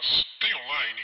Mas 0.00 0.24
tem 0.40 0.54
online? 0.54 1.00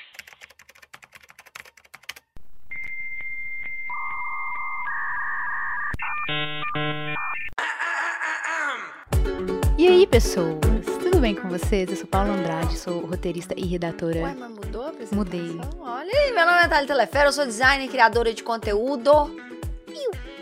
E 9.77 9.87
aí, 9.87 10.06
pessoas? 10.06 10.56
Tudo 11.03 11.21
bem 11.21 11.35
com 11.35 11.46
vocês? 11.46 11.90
Eu 11.90 11.96
sou 11.96 12.06
Paula 12.06 12.30
Andrade, 12.32 12.79
sou 12.79 13.04
roteirista 13.04 13.53
e 13.54 13.67
redatora. 13.67 14.23
Ué, 14.23 14.35
mas 14.35 14.51
mudou 14.51 14.85
a 14.85 14.89
apresentação? 14.89 15.19
Mudei. 15.19 15.61
Olha 15.79 16.11
aí, 16.11 16.33
meu 16.33 16.47
nome 16.47 16.59
é 16.59 16.63
Natália 16.63 16.87
Telefero, 16.87 17.29
eu 17.29 17.33
sou 17.33 17.45
designer 17.45 17.85
e 17.85 17.89
criadora 17.89 18.33
de 18.33 18.43
conteúdo. 18.43 19.11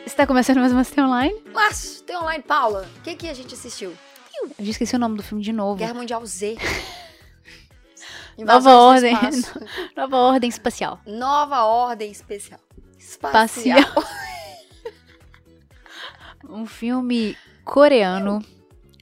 Está 0.07 0.29
começando 0.29 0.59
mais 0.59 0.71
uma 0.71 0.85
Stay 0.85 1.03
Online? 1.03 1.43
Mas, 1.53 2.03
tem 2.03 2.17
online, 2.17 2.45
Paula. 2.45 2.89
O 2.99 3.01
que, 3.03 3.17
que 3.17 3.29
a 3.29 3.35
gente 3.35 3.53
assistiu? 3.55 3.93
Eu 4.57 4.65
já 4.65 4.71
esqueci 4.71 4.95
o 4.95 4.99
nome 4.99 5.17
do 5.17 5.25
filme 5.25 5.43
de 5.43 5.53
novo. 5.53 5.77
Guerra 5.77 5.95
Mundial 5.95 6.25
Z. 6.25 6.57
Nova 8.39 8.75
Ordem. 8.75 9.15
Nova 9.97 10.17
Ordem 10.17 10.49
Espacial. 10.49 11.01
Nova 11.07 11.65
Ordem 11.65 12.11
Especial. 12.11 12.61
Espacial. 12.99 13.79
Um 16.47 16.67
filme 16.67 17.37
coreano. 17.65 18.45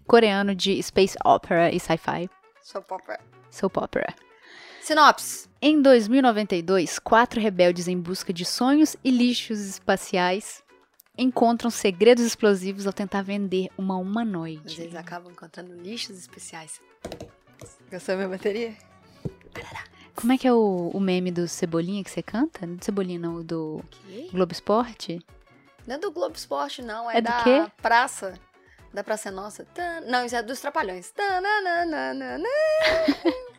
Coreano 0.06 0.54
de 0.54 0.80
space 0.82 1.16
opera 1.24 1.74
e 1.74 1.80
sci-fi. 1.80 2.30
Soap 2.62 2.90
opera. 2.92 3.20
Soap 3.50 3.76
opera. 3.78 4.14
Sinopse. 4.80 5.48
Em 5.60 5.80
2092, 5.82 6.98
quatro 6.98 7.40
rebeldes 7.40 7.88
em 7.88 7.98
busca 7.98 8.32
de 8.32 8.45
sonhos 8.45 8.96
e 9.02 9.10
lixos 9.10 9.59
espaciais 9.60 10.62
encontram 11.16 11.70
segredos 11.70 12.24
explosivos 12.24 12.87
ao 12.87 12.92
tentar 12.92 13.23
vender 13.23 13.68
uma 13.76 13.96
Mas 13.96 14.06
humanoide. 14.06 14.80
eles 14.80 14.95
acabam 14.95 15.30
encontrando 15.32 15.74
lixos 15.74 16.16
especiais. 16.18 16.80
Gostou 17.90 18.14
da 18.14 18.16
minha 18.16 18.28
bateria? 18.28 18.74
Como 20.15 20.33
é 20.33 20.38
que 20.38 20.47
é 20.47 20.52
o, 20.52 20.91
o 20.92 21.01
meme 21.01 21.30
do 21.30 21.48
Cebolinha 21.48 22.05
que 22.05 22.10
você 22.10 22.23
canta? 22.23 22.66
Do 22.66 22.85
Cebolinha, 22.85 23.18
não, 23.18 23.43
do 23.43 23.82
Que? 23.90 24.29
Globo 24.32 24.52
Esporte? 24.52 25.21
Não 25.87 25.96
é 25.96 25.99
do 25.99 26.13
Globo 26.13 26.37
Esporte, 26.37 26.82
não. 26.82 27.10
É, 27.10 27.18
É 27.18 27.21
da 27.21 27.43
quê? 27.43 27.65
Praça. 27.80 28.35
Da 28.93 29.02
Praça 29.02 29.30
é 29.30 29.32
Nossa. 29.32 29.66
Não, 30.07 30.24
isso 30.24 30.37
é 30.37 30.43
dos 30.43 30.60
Trapalhões. 30.60 31.13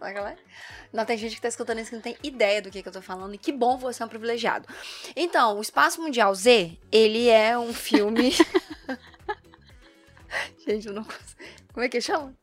É? 0.04 0.36
Não, 0.92 1.06
tem 1.06 1.17
gente 1.17 1.36
que 1.36 1.42
tá 1.42 1.48
escutando 1.48 1.80
isso 1.80 1.90
que 1.90 1.95
não 1.95 2.04
tem 2.04 2.17
ideia 2.22 2.62
do 2.62 2.70
que, 2.70 2.84
que 2.84 2.89
eu 2.89 2.94
tô 2.94 3.02
falando. 3.02 3.34
E 3.34 3.38
que 3.38 3.52
bom 3.52 3.78
você 3.78 4.04
é 4.04 4.06
um 4.06 4.10
privilegiado. 4.10 4.67
Então, 5.16 5.58
o 5.58 5.62
Espaço 5.62 6.02
Mundial 6.02 6.36
Z, 6.36 6.78
ele 6.92 7.30
é 7.30 7.58
um 7.58 7.73
filme... 7.73 8.32
gente, 10.67 10.88
eu 10.88 10.94
não 10.94 11.04
consigo... 11.04 11.42
Como 11.73 11.86
é 11.86 11.89
que 11.89 12.02
chama? 12.02 12.36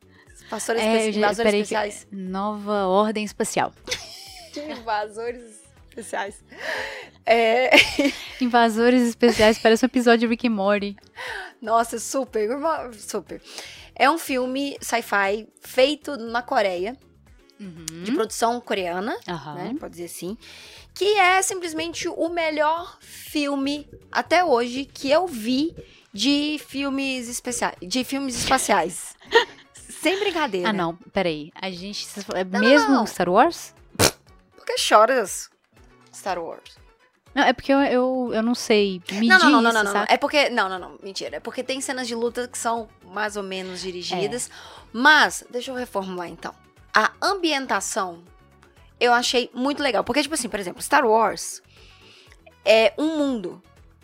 Pastores 0.50 0.82
É, 0.82 1.06
espe... 1.06 1.18
invasores 1.18 1.52
que- 1.52 1.58
especiais. 1.58 2.06
Nova 2.10 2.86
Ordem 2.86 3.24
Espacial. 3.24 3.72
Invasores 4.56 5.42
especiais. 5.88 6.42
É... 7.24 7.70
Invasores 8.40 9.02
Especiais 9.02 9.58
parece 9.58 9.84
um 9.84 9.86
episódio 9.86 10.20
de 10.20 10.26
Rick 10.26 10.48
and 10.48 10.50
Morty. 10.50 10.96
Nossa, 11.62 11.98
super, 12.00 12.48
super. 12.98 13.40
É 13.94 14.10
um 14.10 14.18
filme 14.18 14.76
sci-fi 14.80 15.46
feito 15.60 16.16
na 16.16 16.42
Coreia, 16.42 16.96
de 18.02 18.10
produção 18.12 18.58
coreana, 18.60 19.14
Aham. 19.28 19.54
né? 19.54 19.76
Pode 19.78 19.92
dizer 19.92 20.06
assim. 20.06 20.36
Que 20.94 21.04
é 21.18 21.40
simplesmente 21.42 22.08
o 22.08 22.28
melhor 22.30 22.96
filme 23.00 23.86
até 24.10 24.42
hoje 24.42 24.86
que 24.86 25.10
eu 25.10 25.26
vi 25.26 25.76
de 26.12 26.58
filmes 26.66 27.28
especiais, 27.28 27.76
de 27.82 28.02
filmes 28.02 28.34
espaciais. 28.34 29.14
Sem 29.90 30.18
brincadeira. 30.18 30.68
Ah, 30.68 30.72
não, 30.72 30.96
peraí. 31.12 31.50
A 31.54 31.70
gente. 31.70 32.06
É 32.34 32.44
Não, 32.44 32.60
mesmo 32.60 32.92
não. 32.92 33.06
Star 33.06 33.28
Wars? 33.28 33.74
Por 33.96 34.64
que 34.64 34.78
choras? 34.78 35.50
Star 36.14 36.38
Wars. 36.38 36.78
Não, 37.34 37.44
é 37.44 37.52
porque 37.52 37.72
eu, 37.72 37.78
eu, 37.80 38.30
eu 38.34 38.42
não 38.42 38.54
sei 38.54 39.00
medir 39.10 39.28
Não, 39.28 39.38
não, 39.38 39.50
não, 39.50 39.62
não, 39.62 39.70
isso, 39.70 39.84
não, 39.84 40.00
não. 40.00 40.06
É 40.08 40.16
porque. 40.16 40.48
Não, 40.50 40.68
não, 40.68 40.78
não. 40.78 40.98
Mentira. 41.02 41.36
É 41.36 41.40
porque 41.40 41.62
tem 41.62 41.80
cenas 41.80 42.08
de 42.08 42.14
luta 42.14 42.48
que 42.48 42.58
são 42.58 42.88
mais 43.04 43.36
ou 43.36 43.42
menos 43.42 43.80
dirigidas. 43.80 44.50
Mas, 44.92 45.44
deixa 45.50 45.70
eu 45.70 45.74
reformular 45.74 46.28
então. 46.28 46.54
A 46.92 47.12
ambientação 47.22 48.24
eu 48.98 49.12
achei 49.12 49.50
muito 49.54 49.82
legal. 49.82 50.02
Porque, 50.04 50.22
tipo 50.22 50.34
assim, 50.34 50.48
por 50.48 50.58
exemplo, 50.58 50.82
Star 50.82 51.06
Wars 51.06 51.62
é 52.64 52.92
um 52.98 53.16
mundo 53.16 53.62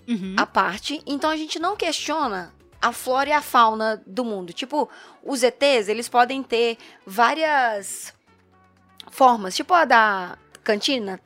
Uhum. 0.08 0.36
à 0.38 0.47
parte. 0.47 1.03
Então 1.04 1.28
a 1.28 1.36
gente 1.36 1.58
não 1.58 1.74
questiona 1.76 2.54
a 2.81 2.92
flora 2.92 3.31
e 3.31 3.32
a 3.32 3.42
fauna 3.42 4.03
do 4.06 4.25
mundo. 4.25 4.53
Tipo, 4.53 4.88
os 5.22 5.42
ETs, 5.42 5.88
eles 5.88 6.09
podem 6.09 6.42
ter 6.42 6.78
várias 7.06 8.14
formas. 9.10 9.54
Tipo 9.54 9.75
a 9.75 9.84
da 9.84 10.38
cantina. 10.66 11.19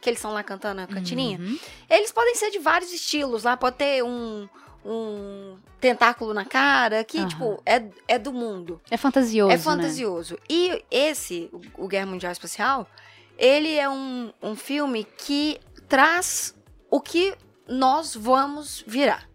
Que 0.00 0.08
eles 0.08 0.18
estão 0.18 0.32
lá 0.32 0.42
cantando 0.44 0.80
a 0.80 0.86
cantininha. 0.86 1.38
Uhum. 1.38 1.58
Eles 1.90 2.12
podem 2.12 2.36
ser 2.36 2.50
de 2.50 2.60
vários 2.60 2.92
estilos. 2.92 3.42
Lá 3.42 3.56
pode 3.56 3.76
ter 3.76 4.04
um, 4.04 4.48
um 4.84 5.56
tentáculo 5.80 6.32
na 6.32 6.44
cara, 6.44 7.02
que, 7.02 7.18
Aham. 7.18 7.28
tipo, 7.28 7.62
é, 7.66 7.84
é 8.06 8.18
do 8.18 8.32
mundo. 8.32 8.80
É 8.88 8.96
fantasioso. 8.96 9.52
é 9.52 9.56
né? 9.56 9.62
fantasioso. 9.62 10.38
E 10.48 10.84
esse, 10.90 11.50
o 11.52 11.84
o 11.84 11.88
Guerra 11.88 12.06
Mundial 12.06 12.30
Espacial, 12.30 12.88
ele 13.36 13.74
é 13.74 13.88
um, 13.88 14.32
um 14.40 14.54
filme 14.54 15.04
que 15.04 15.58
traz 15.88 16.54
o 16.88 17.00
que 17.00 17.34
nós 17.68 18.14
vamos 18.14 18.82
virar. 18.86 19.26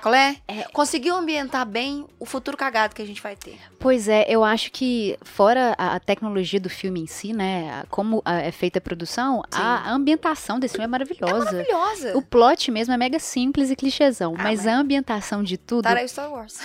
Qual 0.00 0.14
é? 0.14 0.36
É. 0.46 0.62
Conseguiu 0.72 1.16
ambientar 1.16 1.66
bem 1.66 2.06
o 2.18 2.24
futuro 2.24 2.56
cagado 2.56 2.94
que 2.94 3.02
a 3.02 3.04
gente 3.06 3.20
vai 3.20 3.34
ter. 3.34 3.58
Pois 3.78 4.08
é, 4.08 4.24
eu 4.28 4.44
acho 4.44 4.70
que, 4.70 5.18
fora 5.22 5.74
a, 5.76 5.98
tecnologia 5.98 6.60
do 6.60 6.70
filme 6.70 7.00
em 7.00 7.06
si, 7.06 7.32
né? 7.32 7.82
Como 7.90 8.22
é 8.24 8.52
feita 8.52 8.78
a 8.78 8.80
produção, 8.80 9.42
a, 9.50 9.90
a 9.90 9.92
ambientação 9.92 10.60
desse 10.60 10.74
filme 10.74 10.84
é 10.84 10.88
maravilhosa. 10.88 11.44
Maravilhosa. 11.44 12.16
O 12.16 12.22
plot 12.22 12.70
mesmo 12.70 12.94
é 12.94 12.96
mega 12.96 13.18
simples 13.18 13.70
e 13.70 13.76
clichêzão, 13.76 14.34
Ah, 14.38 14.42
mas 14.42 14.60
mas- 14.60 14.66
a 14.68 14.76
ambientação 14.76 15.42
de 15.42 15.58
tudo 15.58 15.82
Tá 15.82 15.94
aí 15.94 16.04
o 16.04 16.08
Star 16.08 16.30
Wars. 16.30 16.60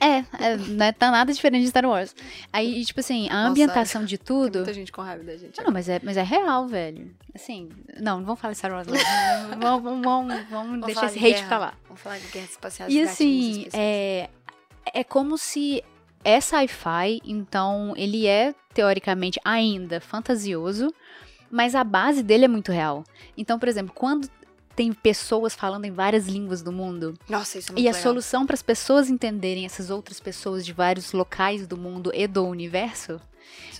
É, 0.00 0.24
é, 0.38 0.56
não 0.56 0.86
é 0.86 0.92
tá 0.92 1.10
nada 1.10 1.30
diferente 1.32 1.62
de 1.62 1.68
Star 1.68 1.84
Wars. 1.84 2.16
Aí, 2.50 2.84
tipo 2.84 3.00
assim, 3.00 3.28
a 3.28 3.46
ambientação 3.46 4.04
de 4.04 4.16
Tem 4.18 4.26
tudo. 4.26 4.56
muita 4.60 4.72
gente 4.72 4.90
com 4.90 5.02
raiva 5.02 5.22
da 5.22 5.36
gente. 5.36 5.62
Não, 5.62 5.70
mas 5.70 5.88
é, 5.88 6.00
mas 6.02 6.16
é 6.16 6.22
real, 6.22 6.66
velho. 6.66 7.14
Assim, 7.34 7.68
não, 8.00 8.18
não 8.18 8.24
vamos 8.24 8.40
falar 8.40 8.52
de 8.52 8.58
Star 8.58 8.72
Wars, 8.72 8.86
vamos, 9.60 9.82
vamos, 9.82 10.02
vamos, 10.02 10.44
vamos 10.50 10.86
deixar 10.86 11.06
esse 11.06 11.18
de 11.18 11.24
hate 11.24 11.34
guerra. 11.34 11.48
pra 11.48 11.58
lá. 11.58 11.74
Vamos 11.84 12.00
falar 12.00 12.18
de 12.18 12.26
guerras 12.28 12.50
espaciais 12.50 12.92
E 12.92 13.02
assim, 13.02 13.66
é, 13.72 14.30
é 14.92 15.04
como 15.04 15.36
se 15.36 15.84
é 16.24 16.40
sci-fi, 16.40 17.20
então 17.24 17.94
ele 17.96 18.26
é, 18.26 18.54
teoricamente, 18.72 19.38
ainda 19.44 20.00
fantasioso, 20.00 20.92
mas 21.50 21.74
a 21.74 21.84
base 21.84 22.22
dele 22.22 22.46
é 22.46 22.48
muito 22.48 22.72
real. 22.72 23.04
Então, 23.36 23.58
por 23.58 23.68
exemplo, 23.68 23.92
quando 23.94 24.28
tem 24.80 24.94
pessoas 24.94 25.54
falando 25.54 25.84
em 25.84 25.90
várias 25.90 26.26
línguas 26.26 26.62
do 26.62 26.72
mundo, 26.72 27.12
Nossa, 27.28 27.58
isso 27.58 27.70
é 27.70 27.72
e 27.72 27.74
muito 27.74 27.86
a 27.88 27.90
legal. 27.90 28.02
solução 28.02 28.46
para 28.46 28.54
as 28.54 28.62
pessoas 28.62 29.10
entenderem 29.10 29.66
essas 29.66 29.90
outras 29.90 30.18
pessoas 30.18 30.64
de 30.64 30.72
vários 30.72 31.12
locais 31.12 31.66
do 31.66 31.76
mundo 31.76 32.10
e 32.14 32.26
do 32.26 32.46
universo 32.46 33.20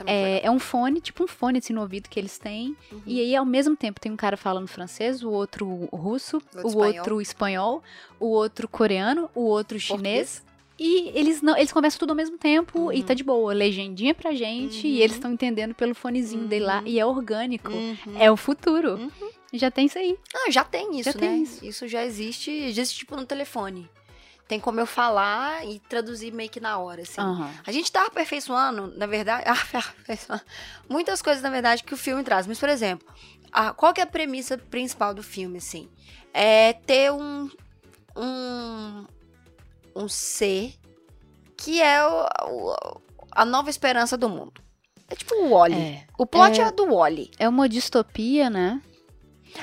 é 0.07 0.41
é, 0.43 0.47
é 0.47 0.51
um 0.51 0.59
fone, 0.59 1.01
tipo 1.01 1.25
um 1.25 1.27
fone 1.27 1.59
assim 1.59 1.73
no 1.73 1.81
ouvido 1.81 2.07
que 2.11 2.19
eles 2.21 2.37
têm. 2.39 2.77
Uhum. 2.93 3.01
E 3.07 3.19
aí, 3.21 3.35
ao 3.37 3.47
mesmo 3.47 3.75
tempo, 3.77 3.99
tem 4.01 4.13
um 4.13 4.17
cara 4.17 4.37
falando 4.37 4.67
francês, 4.67 5.23
o 5.23 5.31
outro 5.31 5.89
russo, 5.93 6.37
O 6.55 6.59
outro 6.59 6.65
o 6.65 6.69
espanhol. 6.69 6.97
outro 6.99 7.21
espanhol, 7.23 7.83
o 8.19 8.27
outro 8.27 8.69
coreano, 8.69 9.31
o 9.35 9.41
outro 9.43 9.79
chinês. 9.81 10.43
E 10.79 11.11
eles 11.15 11.41
não, 11.43 11.57
eles 11.57 11.73
conversam 11.73 11.99
tudo 11.99 12.11
ao 12.11 12.17
mesmo 12.17 12.37
tempo 12.39 12.91
e 12.93 13.01
Uhum. 13.01 13.03
tá 13.07 13.15
de 13.15 13.23
boa. 13.23 13.53
Legendinha 13.55 14.15
pra 14.15 14.33
gente 14.33 14.87
e 14.87 14.97
Uhum. 14.97 15.03
eles 15.03 15.17
estão 15.17 15.33
entendendo 15.33 15.75
pelo 15.75 15.95
fonezinho 15.95 16.47
dele 16.47 16.65
lá. 16.65 16.81
Uhum. 16.81 16.87
E 16.87 16.99
é 16.99 17.05
orgânico. 17.07 17.71
Uhum. 17.71 17.97
É 18.19 18.31
o 18.31 18.37
futuro. 18.37 19.11
Uhum. 19.53 19.59
Já 19.59 19.71
tem 19.71 19.87
isso 19.87 19.99
aí. 19.99 20.19
Ah, 20.35 20.51
já 20.51 20.65
tem 20.65 20.99
isso, 21.01 21.13
Já 21.13 21.19
né? 21.21 21.27
tem 21.27 21.43
isso. 21.69 21.89
já 21.89 22.05
existe, 22.05 22.51
existe 22.51 22.99
tipo 22.99 23.17
no 23.17 23.25
telefone. 23.27 23.89
Tem 24.49 24.59
como 24.59 24.81
eu 24.81 24.87
falar 24.87 25.65
e 25.65 25.79
traduzir 25.79 26.33
meio 26.33 26.51
que 26.51 26.59
na 26.59 26.77
hora, 26.79 27.03
assim. 27.03 27.21
Aham. 27.21 27.51
A 27.65 27.71
gente 27.71 27.91
tá 27.93 28.05
aperfeiçoando, 28.07 28.93
na 28.97 29.07
verdade, 29.07 29.45
aperfeiçoando 29.49 30.43
muitas 30.89 31.23
coisas, 31.23 31.43
na 31.43 31.51
verdade, 31.51 31.85
que 31.85 31.95
o 31.95 31.97
filme 31.97 32.23
traz. 32.25 32.47
Mas, 32.49 32.59
por 32.59 32.69
exemplo, 32.69 33.07
a- 33.53 33.73
qual 33.73 33.95
que 33.95 34.01
é 34.01 34.05
a 34.05 34.07
premissa 34.09 34.59
principal 34.59 35.15
do 35.15 35.23
filme, 35.23 35.59
assim? 35.59 35.89
É 36.35 36.73
ter 36.73 37.13
um, 37.13 37.49
um, 38.17 39.07
um 39.95 40.09
ser 40.09 40.75
que 41.57 41.81
é 41.81 42.05
o- 42.05 42.27
o- 42.49 43.01
a 43.33 43.45
nova 43.45 43.71
esperança 43.71 44.17
do 44.17 44.29
mundo. 44.29 44.61
É 45.09 45.15
tipo 45.15 45.35
o 45.35 45.51
Wally. 45.51 45.75
É. 45.77 46.07
O 46.19 46.27
plot 46.27 46.61
É- 46.61 46.65
é, 46.65 46.73
do 46.73 46.87
Wally. 46.95 47.31
É 47.39 47.49
uma 47.49 47.69
distopia, 47.69 48.49
né? 48.51 48.81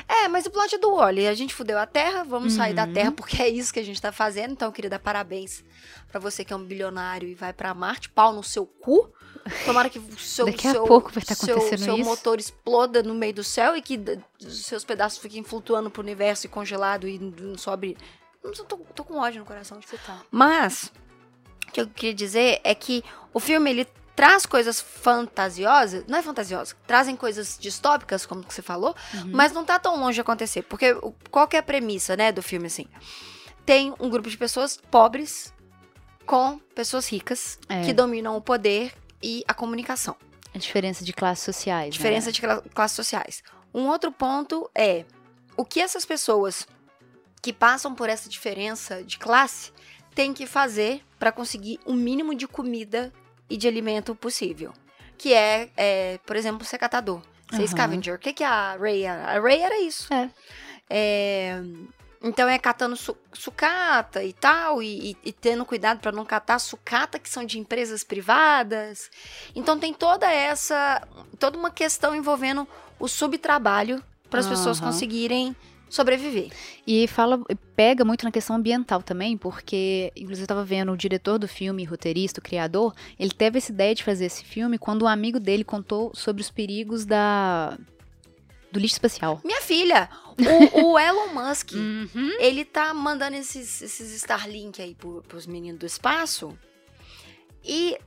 É, 0.07 0.27
mas 0.27 0.45
o 0.45 0.51
plot 0.51 0.75
é 0.75 0.77
do 0.77 0.95
Wally. 0.95 1.27
A 1.27 1.33
gente 1.33 1.53
fudeu 1.53 1.77
a 1.77 1.85
Terra, 1.85 2.23
vamos 2.23 2.53
sair 2.53 2.73
da 2.73 2.85
Uhum. 2.85 2.93
Terra 2.93 3.11
porque 3.11 3.41
é 3.41 3.47
isso 3.49 3.73
que 3.73 3.79
a 3.79 3.83
gente 3.83 4.01
tá 4.01 4.11
fazendo. 4.11 4.51
Então 4.51 4.67
eu 4.67 4.71
queria 4.71 4.89
dar 4.89 4.99
parabéns 4.99 5.63
pra 6.09 6.19
você 6.19 6.43
que 6.45 6.53
é 6.53 6.55
um 6.55 6.63
bilionário 6.63 7.27
e 7.27 7.33
vai 7.35 7.53
pra 7.53 7.73
Marte. 7.73 8.09
Pau 8.09 8.33
no 8.33 8.43
seu 8.43 8.65
cu. 8.65 9.11
Tomara 9.65 9.89
que 9.89 9.97
o 9.99 10.19
seu, 10.19 10.45
Daqui 10.45 10.67
a 10.67 10.71
seu, 10.71 10.83
pouco 10.83 11.09
vai 11.11 11.23
estar 11.23 11.35
seu- 11.35 11.55
acontecendo 11.55 11.83
seu 11.85 11.95
isso. 11.97 12.03
motor 12.09 12.37
exploda 12.39 13.01
no 13.01 13.13
meio 13.15 13.33
do 13.33 13.43
céu 13.43 13.77
e 13.77 13.81
que 13.81 13.97
seus 14.39 14.83
pedaços 14.83 15.19
fiquem 15.19 15.41
flutuando 15.43 15.89
pro 15.89 16.01
universo 16.01 16.45
e 16.45 16.49
congelado 16.49 17.07
e 17.07 17.17
não 17.17 17.57
sobe. 17.57 17.95
Não, 18.43 18.51
tô, 18.51 18.77
tô 18.77 19.03
com 19.05 19.15
ódio 19.19 19.39
no 19.39 19.45
coração 19.45 19.79
de 19.79 19.87
Você 19.87 19.97
tá. 19.99 20.21
Mas, 20.29 20.91
O 21.67 21.71
que 21.71 21.81
eu 21.81 21.87
queria 21.87 22.13
dizer 22.13 22.59
é 22.63 22.73
que 22.75 23.03
o 23.33 23.39
filme, 23.39 23.69
ele 23.69 23.87
traz 24.17 24.45
coisas 24.47 24.81
fantasiosas, 24.81 26.03
não 26.07 26.17
é 26.17 26.21
fantasiosa, 26.23 26.75
trazem 26.87 27.15
coisas 27.15 27.55
distópicas, 27.59 28.25
como 28.25 28.41
você 28.41 28.61
falou, 28.63 28.95
Uhum. 29.13 29.31
mas 29.31 29.51
não 29.51 29.63
tá 29.63 29.77
tão 29.77 29.95
longe 29.99 30.15
de 30.15 30.21
acontecer. 30.21 30.63
Porque 30.63 30.93
qual 31.29 31.47
que 31.47 31.55
é 31.55 31.59
a 31.59 31.63
premissa, 31.63 32.17
né, 32.17 32.31
do 32.31 32.41
filme, 32.41 32.65
assim? 32.65 32.87
Tem 33.65 33.93
um 33.99 34.09
grupo 34.09 34.27
de 34.29 34.35
pessoas 34.37 34.75
pobres 34.89 35.53
com 36.25 36.57
pessoas 36.73 37.07
ricas 37.07 37.59
É. 37.69 37.83
que 37.83 37.93
dominam 37.93 38.35
o 38.35 38.41
poder 38.41 38.91
e 39.21 39.43
a 39.47 39.53
comunicação. 39.53 40.15
A 40.53 40.57
diferença 40.57 41.05
de 41.05 41.13
classes 41.13 41.45
sociais. 41.45 41.93
Diferença 41.93 42.25
né? 42.27 42.31
de 42.31 42.41
cla- 42.41 42.63
classes 42.73 42.95
sociais. 42.95 43.43
Um 43.73 43.87
outro 43.87 44.11
ponto 44.11 44.67
é 44.73 45.05
o 45.55 45.63
que 45.63 45.79
essas 45.79 46.05
pessoas 46.05 46.67
que 47.41 47.53
passam 47.53 47.93
por 47.93 48.09
essa 48.09 48.27
diferença 48.27 49.03
de 49.03 49.19
classe 49.19 49.71
têm 50.15 50.33
que 50.33 50.47
fazer 50.47 51.03
para 51.19 51.31
conseguir 51.31 51.79
o 51.85 51.93
mínimo 51.93 52.33
de 52.33 52.47
comida 52.47 53.13
e 53.49 53.57
de 53.57 53.67
alimento 53.67 54.13
possível. 54.15 54.73
Que 55.17 55.33
é, 55.33 55.69
é, 55.75 56.19
por 56.25 56.35
exemplo, 56.35 56.65
ser 56.65 56.77
catador, 56.77 57.21
ser 57.49 57.57
Aham. 57.57 57.67
scavenger. 57.67 58.15
O 58.15 58.19
que, 58.19 58.33
que 58.33 58.43
a 58.43 58.75
Ray 58.75 59.03
era? 59.03 59.25
A 59.35 59.39
Ray 59.39 59.61
era 59.61 59.79
isso. 59.81 60.13
É. 60.13 60.29
É, 60.89 61.59
então 62.23 62.47
é 62.47 62.57
catando 62.57 62.95
su- 62.95 63.17
sucata 63.33 64.23
e 64.23 64.33
tal, 64.33 64.81
e, 64.81 65.11
e- 65.11 65.17
e 65.25 65.31
tendo 65.33 65.65
cuidado 65.65 65.99
para 65.99 66.11
não 66.11 66.25
catar 66.25 66.59
sucata 66.59 67.19
que 67.19 67.29
são 67.29 67.43
de 67.45 67.59
empresas 67.59 68.03
privadas. 68.03 69.09
Então 69.55 69.77
tem 69.79 69.93
toda 69.93 70.31
essa, 70.31 71.05
toda 71.39 71.57
uma 71.57 71.71
questão 71.71 72.15
envolvendo 72.15 72.67
o 72.99 73.07
subtrabalho 73.07 74.03
para 74.29 74.39
as 74.39 74.47
pessoas 74.47 74.79
Aham. 74.81 74.87
conseguirem 74.91 75.55
sobreviver. 75.89 76.51
E 76.85 77.07
fala, 77.07 77.39
pega 77.75 78.03
muito 78.03 78.23
na 78.25 78.31
questão 78.31 78.55
ambiental 78.55 79.01
também, 79.01 79.37
porque, 79.37 80.11
inclusive, 80.15 80.43
eu 80.43 80.47
tava 80.47 80.63
vendo 80.63 80.91
o 80.91 80.97
diretor 80.97 81.37
do 81.37 81.47
filme, 81.47 81.83
roteirista, 81.83 82.39
o 82.39 82.43
criador, 82.43 82.93
ele 83.19 83.31
teve 83.31 83.57
essa 83.57 83.71
ideia 83.71 83.95
de 83.95 84.03
fazer 84.03 84.25
esse 84.25 84.43
filme 84.43 84.77
quando 84.77 85.03
um 85.03 85.07
amigo 85.07 85.39
dele 85.39 85.63
contou 85.63 86.11
sobre 86.13 86.41
os 86.41 86.49
perigos 86.49 87.05
da 87.05 87.77
do 88.69 88.79
lixo 88.79 88.95
espacial. 88.95 89.39
Minha 89.45 89.61
filha, 89.61 90.09
o, 90.73 90.91
o 90.91 90.99
Elon 90.99 91.33
Musk, 91.33 91.71
Uhum. 91.71 92.31
ele 92.37 92.65
tá 92.65 92.93
mandando 92.93 93.37
esses, 93.37 93.81
esses 93.81 94.13
Starlink 94.13 94.81
aí 94.81 94.93
pro, 94.93 95.23
pros 95.25 95.47
meninos 95.47 95.79
do 95.79 95.85
espaço. 95.85 96.57
E 97.63 97.97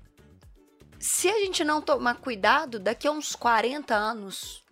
se 0.98 1.28
a 1.30 1.38
gente 1.40 1.64
não 1.64 1.80
tomar 1.80 2.16
cuidado, 2.16 2.78
daqui 2.78 3.08
a 3.08 3.10
uns 3.10 3.34
40 3.34 3.94
anos, 3.94 4.62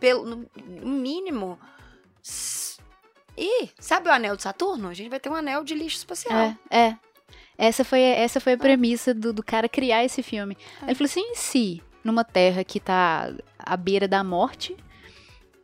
pelo 0.00 0.24
no 0.24 0.46
mínimo. 0.84 1.58
Ih, 3.36 3.68
sabe 3.78 4.08
o 4.08 4.12
anel 4.12 4.36
de 4.36 4.42
Saturno? 4.42 4.88
A 4.88 4.94
gente 4.94 5.10
vai 5.10 5.20
ter 5.20 5.28
um 5.28 5.34
anel 5.34 5.62
de 5.62 5.74
lixo 5.74 5.98
espacial. 5.98 6.56
É, 6.70 6.78
é. 6.78 6.98
Essa 7.58 7.84
foi, 7.84 8.00
essa 8.00 8.40
foi 8.40 8.54
a 8.54 8.58
premissa 8.58 9.14
do, 9.14 9.32
do 9.32 9.42
cara 9.42 9.68
criar 9.68 10.04
esse 10.04 10.22
filme. 10.22 10.56
Ele 10.82 10.94
falou 10.94 11.06
assim: 11.06 11.32
e 11.32 11.36
se 11.36 11.82
numa 12.04 12.24
terra 12.24 12.62
que 12.62 12.78
tá 12.78 13.32
à 13.58 13.76
beira 13.76 14.06
da 14.06 14.22
morte, 14.22 14.76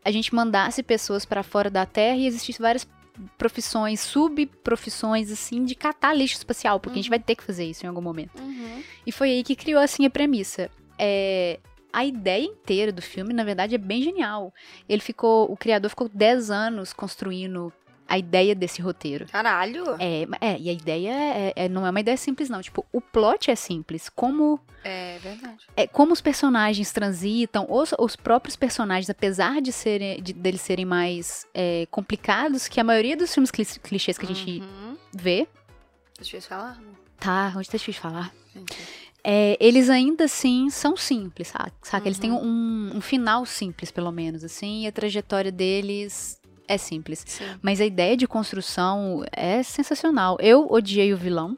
a 0.04 0.10
gente 0.10 0.34
mandasse 0.34 0.82
pessoas 0.82 1.24
pra 1.24 1.42
fora 1.42 1.70
da 1.70 1.86
terra 1.86 2.16
e 2.16 2.26
existissem 2.26 2.62
várias 2.62 2.88
profissões, 3.36 4.00
subprofissões, 4.00 5.30
assim, 5.30 5.64
de 5.64 5.74
catar 5.74 6.14
lixo 6.14 6.36
espacial, 6.36 6.80
porque 6.80 6.98
a 6.98 7.02
gente 7.02 7.10
vai 7.10 7.18
ter 7.18 7.36
que 7.36 7.42
fazer 7.42 7.64
isso 7.64 7.84
em 7.84 7.88
algum 7.88 8.00
momento. 8.00 8.42
Uhum. 8.42 8.82
E 9.06 9.12
foi 9.12 9.30
aí 9.30 9.44
que 9.44 9.54
criou, 9.54 9.80
assim, 9.80 10.06
a 10.06 10.10
premissa. 10.10 10.70
É, 10.98 11.60
a 11.92 12.04
ideia 12.04 12.44
inteira 12.44 12.90
do 12.92 13.02
filme, 13.02 13.32
na 13.34 13.44
verdade, 13.44 13.74
é 13.74 13.78
bem 13.78 14.02
genial. 14.02 14.52
Ele 14.88 15.00
ficou, 15.02 15.50
o 15.52 15.56
criador 15.56 15.90
ficou 15.90 16.08
10 16.08 16.50
anos 16.50 16.92
construindo 16.92 17.72
a 18.08 18.18
ideia 18.18 18.54
desse 18.54 18.82
roteiro. 18.82 19.26
Caralho. 19.26 19.84
É, 19.98 20.26
é, 20.40 20.58
e 20.58 20.68
a 20.68 20.72
ideia 20.72 21.10
é, 21.14 21.52
é- 21.56 21.68
não 21.68 21.86
é 21.86 21.90
uma 21.90 22.00
ideia 22.00 22.16
simples, 22.16 22.50
não. 22.50 22.60
Tipo, 22.60 22.84
o 22.92 23.00
plot 23.00 23.50
é 23.50 23.54
simples. 23.54 24.10
Como, 24.10 24.60
É 24.84 25.18
verdade. 25.22 25.64
é, 25.76 25.86
como 25.86 26.12
os 26.12 26.20
personagens 26.20 26.92
transitam, 26.92 27.64
os, 27.70 27.94
os 27.98 28.14
próprios 28.14 28.54
personagens, 28.54 29.08
apesar 29.08 29.62
de 29.62 29.72
serem, 29.72 30.22
de, 30.22 30.32
deles 30.34 30.60
serem 30.60 30.84
mais 30.84 31.46
é, 31.54 31.86
complicados 31.90 32.68
que 32.68 32.80
a 32.80 32.84
maioria 32.84 33.16
dos 33.16 33.32
filmes 33.32 33.50
cli- 33.50 33.64
clichês 33.82 34.18
que 34.18 34.26
a 34.26 34.28
gente 34.28 34.60
Uhum. 34.60 34.96
vê. 35.14 35.48
Deixa 36.18 36.36
eu 36.36 36.42
falar. 36.42 36.78
Tá, 37.18 37.52
onde 37.56 37.68
tá 37.70 37.78
difícil 37.78 37.94
de 37.94 38.00
falar? 38.00 38.30
Gente. 38.54 38.76
É, 39.24 39.56
eles 39.60 39.88
ainda 39.88 40.24
assim 40.24 40.68
são 40.70 40.96
simples, 40.96 41.48
saca? 41.48 41.72
saca? 41.82 42.08
Eles 42.08 42.18
têm 42.18 42.32
Uhum. 42.32 42.90
um, 42.92 42.96
um 42.96 43.00
final 43.00 43.46
simples, 43.46 43.90
pelo 43.90 44.10
menos, 44.10 44.42
assim, 44.42 44.82
e 44.82 44.86
a 44.86 44.92
trajetória 44.92 45.52
deles 45.52 46.40
é 46.66 46.76
simples. 46.76 47.22
Sim. 47.26 47.44
Mas 47.62 47.80
a 47.80 47.84
ideia 47.84 48.16
de 48.16 48.26
construção 48.26 49.24
é 49.30 49.62
sensacional. 49.62 50.36
Eu 50.40 50.66
odiei 50.70 51.12
o 51.12 51.16
vilão. 51.16 51.56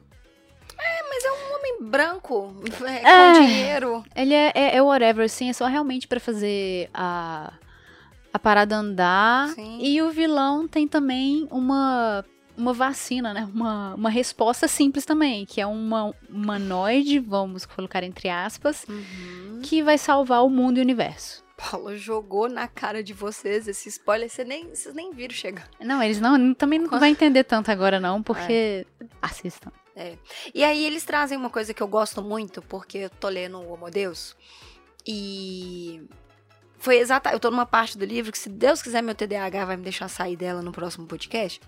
Homem 1.55 1.89
branco, 1.89 2.53
é, 2.85 2.99
com 2.99 3.07
É. 3.07 3.33
dinheiro. 3.33 4.03
Ele 4.15 4.33
é, 4.33 4.51
é, 4.53 4.75
é 4.75 4.81
whatever, 4.81 5.25
assim, 5.25 5.49
é 5.49 5.53
só 5.53 5.65
realmente 5.65 6.07
pra 6.07 6.19
fazer 6.19 6.89
a, 6.93 7.53
a 8.31 8.37
parada 8.37 8.75
andar. 8.75 9.49
Sim. 9.49 9.79
E 9.81 9.99
o 10.03 10.11
vilão 10.11 10.67
tem 10.67 10.87
também 10.87 11.47
uma, 11.49 12.23
uma 12.57 12.73
vacina, 12.73 13.33
né? 13.33 13.47
Uma, 13.53 13.95
uma 13.95 14.09
resposta 14.09 14.67
simples 14.67 15.05
também, 15.05 15.45
que 15.45 15.59
é 15.61 15.65
uma 15.67 16.13
humanoide, 16.29 17.19
vamos 17.19 17.65
colocar 17.65 18.03
entre 18.03 18.29
aspas, 18.29 18.85
Uhum. 18.87 19.59
que 19.63 19.81
vai 19.83 19.97
salvar 19.97 20.43
o 20.43 20.49
mundo 20.49 20.77
e 20.77 20.81
o 20.81 20.83
universo. 20.83 21.43
Paulo 21.57 21.95
jogou 21.95 22.49
na 22.49 22.67
cara 22.67 23.01
de 23.01 23.13
vocês 23.13 23.67
esse 23.67 23.87
spoiler, 23.87 24.29
vocês 24.29 24.47
nem, 24.47 24.69
vocês 24.75 24.93
nem 24.93 25.13
viram 25.13 25.33
chegar. 25.33 25.69
Não, 25.79 26.03
eles 26.03 26.19
não, 26.19 26.53
também 26.53 26.79
não 26.79 26.89
vai 26.99 27.09
entender 27.09 27.45
tanto 27.45 27.71
agora 27.71 27.99
não, 27.99 28.21
porque 28.21 28.85
assistam. 29.21 29.71
E 30.53 30.63
aí 30.63 30.83
eles 30.85 31.05
trazem 31.05 31.37
uma 31.37 31.49
coisa 31.49 31.73
que 31.73 31.81
eu 31.81 31.87
gosto 31.87 32.21
muito, 32.21 32.61
porque 32.61 32.97
eu 32.97 33.09
tô 33.09 33.29
lendo 33.29 33.57
o 33.57 33.71
Homo 33.71 33.89
Deus, 33.89 34.35
e 35.07 36.01
foi 36.77 36.97
exata, 36.97 37.31
eu 37.31 37.39
tô 37.39 37.49
numa 37.49 37.65
parte 37.65 37.97
do 37.97 38.03
livro 38.03 38.31
que 38.31 38.37
se 38.37 38.49
Deus 38.49 38.81
quiser 38.81 39.01
meu 39.01 39.15
TDAH 39.15 39.65
vai 39.65 39.77
me 39.77 39.83
deixar 39.83 40.09
sair 40.09 40.35
dela 40.35 40.61
no 40.61 40.71
próximo 40.73 41.07
podcast, 41.07 41.61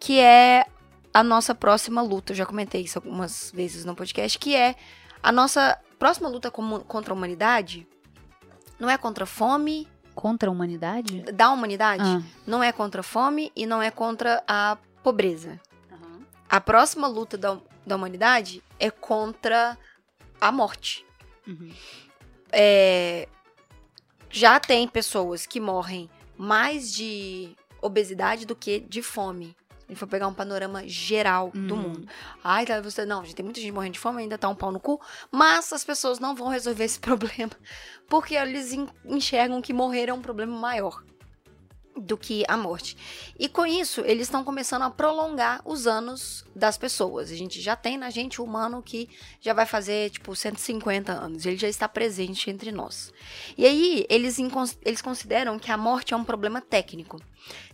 que 0.00 0.18
é 0.18 0.66
a 1.14 1.22
nossa 1.22 1.54
próxima 1.54 2.02
luta, 2.02 2.32
eu 2.32 2.36
já 2.36 2.46
comentei 2.46 2.82
isso 2.82 2.98
algumas 2.98 3.52
vezes 3.52 3.84
no 3.84 3.94
podcast, 3.94 4.38
que 4.38 4.56
é 4.56 4.74
a 5.22 5.30
nossa 5.30 5.78
próxima 5.98 6.28
luta 6.28 6.50
contra 6.50 7.12
a 7.12 7.16
humanidade, 7.16 7.86
não 8.78 8.88
é 8.88 8.96
contra 8.96 9.24
a 9.24 9.26
fome 9.26 9.86
Contra 10.14 10.48
a 10.48 10.52
humanidade? 10.52 11.20
da 11.32 11.50
humanidade, 11.50 12.02
Ah. 12.04 12.22
não 12.46 12.62
é 12.62 12.72
contra 12.72 13.00
a 13.00 13.04
fome 13.04 13.52
e 13.54 13.66
não 13.66 13.80
é 13.82 13.90
contra 13.90 14.42
a 14.48 14.76
pobreza. 15.02 15.60
A 16.48 16.60
próxima 16.60 17.06
luta 17.06 17.38
da, 17.38 17.58
da 17.86 17.94
humanidade 17.94 18.60
é 18.78 18.90
contra 18.90 19.78
a 20.40 20.50
morte. 20.50 21.06
Uhum. 21.46 21.70
É, 22.50 23.28
já 24.30 24.58
tem 24.58 24.88
pessoas 24.88 25.46
que 25.46 25.60
morrem 25.60 26.10
mais 26.36 26.92
de 26.92 27.54
obesidade 27.80 28.46
do 28.46 28.56
que 28.56 28.80
de 28.80 29.00
fome. 29.00 29.56
Gente 29.90 29.98
for 29.98 30.06
pegar 30.06 30.28
um 30.28 30.32
panorama 30.34 30.86
geral 30.86 31.50
do 31.52 31.74
Uhum. 31.74 31.80
mundo. 31.82 32.08
Ai, 32.44 32.64
tá, 32.64 32.80
você. 32.80 33.04
Não, 33.04 33.24
gente, 33.24 33.34
tem 33.34 33.44
muita 33.44 33.60
gente 33.60 33.72
morrendo 33.72 33.94
de 33.94 33.98
fome, 33.98 34.22
ainda 34.22 34.38
tá 34.38 34.48
um 34.48 34.54
pau 34.54 34.70
no 34.70 34.78
cu. 34.78 35.00
Mas 35.32 35.72
as 35.72 35.82
pessoas 35.84 36.20
não 36.20 36.34
vão 36.34 36.46
resolver 36.46 36.84
esse 36.84 37.00
problema. 37.00 37.50
Porque 38.08 38.34
eles 38.36 38.72
en- 38.72 38.88
enxergam 39.04 39.60
que 39.60 39.72
morrer 39.72 40.08
é 40.08 40.14
um 40.14 40.22
problema 40.22 40.56
maior 40.56 41.02
do 41.96 42.16
que 42.16 42.44
a 42.48 42.56
morte. 42.56 42.96
E 43.38 43.48
com 43.48 43.66
isso, 43.66 44.00
eles 44.02 44.28
estão 44.28 44.44
começando 44.44 44.82
a 44.82 44.90
prolongar 44.90 45.60
os 45.64 45.86
anos 45.88 46.44
das 46.54 46.78
pessoas. 46.78 47.30
A 47.32 47.34
gente 47.34 47.60
já 47.60 47.74
tem 47.74 47.98
na 47.98 48.10
gente 48.10 48.40
humano 48.40 48.80
que 48.80 49.08
já 49.40 49.52
vai 49.52 49.66
fazer, 49.66 50.08
tipo, 50.10 50.34
150 50.36 51.12
anos. 51.12 51.44
Ele 51.44 51.56
já 51.58 51.68
está 51.68 51.88
presente 51.88 52.48
entre 52.48 52.70
nós. 52.70 53.12
E 53.58 53.66
aí, 53.66 54.06
eles, 54.08 54.38
eles 54.84 55.02
consideram 55.02 55.58
que 55.58 55.70
a 55.72 55.76
morte 55.76 56.14
é 56.14 56.16
um 56.16 56.24
problema 56.24 56.60
técnico. 56.60 57.20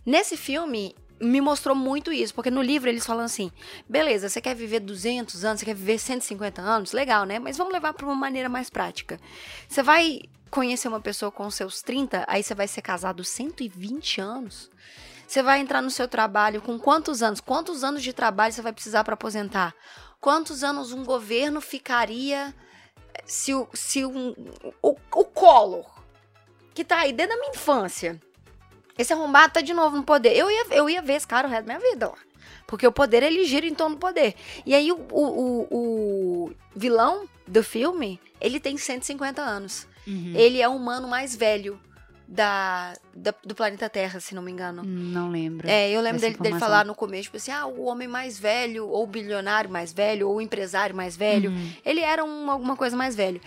Nesse 0.04 0.36
filme, 0.36 0.96
me 1.20 1.40
mostrou 1.40 1.74
muito 1.74 2.12
isso, 2.12 2.34
porque 2.34 2.50
no 2.50 2.62
livro 2.62 2.88
eles 2.88 3.06
falam 3.06 3.24
assim: 3.24 3.50
beleza, 3.88 4.28
você 4.28 4.40
quer 4.40 4.54
viver 4.54 4.80
200 4.80 5.44
anos, 5.44 5.60
você 5.60 5.66
quer 5.66 5.74
viver 5.74 5.98
150 5.98 6.60
anos, 6.60 6.92
legal, 6.92 7.24
né? 7.24 7.38
Mas 7.38 7.56
vamos 7.56 7.72
levar 7.72 7.94
para 7.94 8.06
uma 8.06 8.14
maneira 8.14 8.48
mais 8.48 8.70
prática. 8.70 9.18
Você 9.68 9.82
vai 9.82 10.20
conhecer 10.50 10.88
uma 10.88 11.00
pessoa 11.00 11.30
com 11.32 11.50
seus 11.50 11.82
30, 11.82 12.24
aí 12.28 12.42
você 12.42 12.54
vai 12.54 12.68
ser 12.68 12.82
casado 12.82 13.24
120 13.24 14.20
anos. 14.20 14.70
Você 15.26 15.42
vai 15.42 15.58
entrar 15.58 15.82
no 15.82 15.90
seu 15.90 16.06
trabalho 16.06 16.62
com 16.62 16.78
quantos 16.78 17.22
anos? 17.22 17.40
Quantos 17.40 17.82
anos 17.82 18.02
de 18.02 18.12
trabalho 18.12 18.52
você 18.52 18.62
vai 18.62 18.72
precisar 18.72 19.02
para 19.02 19.14
aposentar? 19.14 19.74
Quantos 20.20 20.62
anos 20.62 20.92
um 20.92 21.04
governo 21.04 21.60
ficaria 21.60 22.54
se 23.24 23.52
o, 23.52 23.68
se 23.72 24.04
um, 24.04 24.34
o, 24.80 24.90
o 24.90 25.24
Collor, 25.24 25.86
que 26.74 26.84
tá 26.84 26.98
aí 26.98 27.12
desde 27.12 27.34
a 27.34 27.38
minha 27.38 27.50
infância, 27.50 28.20
esse 28.98 29.12
arrombado 29.12 29.52
tá 29.54 29.60
de 29.60 29.72
novo 29.72 29.96
no 29.96 30.02
poder. 30.02 30.36
Eu 30.36 30.50
ia, 30.50 30.66
eu 30.70 30.88
ia 30.90 31.02
ver 31.02 31.14
esse 31.14 31.26
cara 31.26 31.46
o 31.46 31.50
resto 31.50 31.66
da 31.66 31.76
minha 31.78 31.90
vida 31.92 32.08
lá. 32.08 32.14
Porque 32.66 32.86
o 32.86 32.92
poder, 32.92 33.22
ele 33.22 33.44
gira 33.44 33.64
em 33.66 33.74
torno 33.74 33.94
do 33.96 34.00
poder. 34.00 34.34
E 34.64 34.74
aí, 34.74 34.90
o, 34.90 34.96
o, 34.96 35.22
o- 35.22 35.66
o 35.70 36.52
vilão 36.74 37.28
do 37.46 37.62
filme, 37.62 38.20
ele 38.40 38.58
tem 38.58 38.76
150 38.76 39.40
anos. 39.40 39.86
Uhum. 40.06 40.32
Ele 40.34 40.60
é 40.60 40.68
o 40.68 40.72
humano 40.74 41.06
mais 41.06 41.34
velho 41.36 41.80
da, 42.28 42.94
da- 43.14 43.34
do 43.44 43.54
planeta 43.54 43.88
Terra, 43.88 44.18
se 44.20 44.34
não 44.34 44.42
me 44.42 44.50
engano. 44.50 44.82
Não 44.84 45.30
lembro. 45.30 45.68
É, 45.68 45.90
eu 45.90 46.00
lembro 46.00 46.20
dele, 46.20 46.36
dele 46.36 46.58
falar 46.58 46.84
no 46.84 46.94
começo, 46.94 47.24
tipo 47.24 47.36
assim, 47.36 47.52
ah, 47.52 47.66
o 47.66 47.84
homem 47.84 48.08
mais 48.08 48.38
velho, 48.38 48.88
ou 48.88 49.04
o 49.04 49.06
bilionário 49.06 49.70
mais 49.70 49.92
velho, 49.92 50.28
ou 50.28 50.36
o 50.36 50.40
empresário 50.40 50.94
mais 50.94 51.16
velho. 51.16 51.50
Uhum. 51.50 51.70
Ele 51.84 52.00
era 52.00 52.24
um- 52.24 52.50
alguma 52.50 52.76
coisa 52.76 52.96
mais 52.96 53.14
velho. 53.14 53.40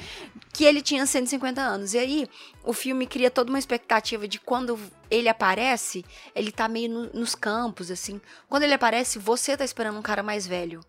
Que 0.53 0.63
ele 0.63 0.81
tinha 0.81 1.05
150 1.05 1.61
anos. 1.61 1.93
E 1.93 1.97
aí, 1.99 2.27
o 2.63 2.71
filme 2.73 3.05
cria 3.05 3.29
toda 3.29 3.49
uma 3.51 3.59
expectativa 3.59 4.27
de 4.27 4.39
quando 4.39 4.79
ele 5.11 5.27
aparece, 5.29 6.05
ele 6.35 6.51
tá 6.51 6.67
meio 6.67 6.89
no- 6.89 7.09
nos 7.13 7.35
campos, 7.35 7.91
assim. 7.91 8.19
Quando 8.47 8.63
ele 8.63 8.73
aparece, 8.73 9.19
você 9.19 9.57
tá 9.57 9.65
esperando 9.65 9.97
um 9.99 10.01
cara 10.01 10.23
mais 10.23 10.47
velho. 10.47 10.79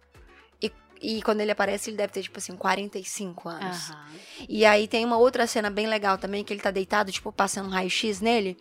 E, 1.00 1.22
quando 1.22 1.40
ele 1.40 1.50
aparece, 1.50 1.90
ele 1.90 1.96
deve 1.96 2.12
ter, 2.12 2.22
tipo 2.22 2.38
assim, 2.38 2.54
45 2.54 3.48
anos. 3.48 3.90
Aham. 3.90 4.10
E 4.48 4.64
aí 4.64 4.86
tem 4.86 5.04
uma 5.04 5.16
outra 5.16 5.46
cena 5.46 5.70
bem 5.70 5.86
legal 5.86 6.18
também, 6.18 6.44
que 6.44 6.52
ele 6.52 6.60
tá 6.60 6.70
deitado, 6.70 7.10
tipo, 7.10 7.32
passando 7.32 7.68
um 7.68 7.70
raio-x 7.70 8.20
nele, 8.20 8.58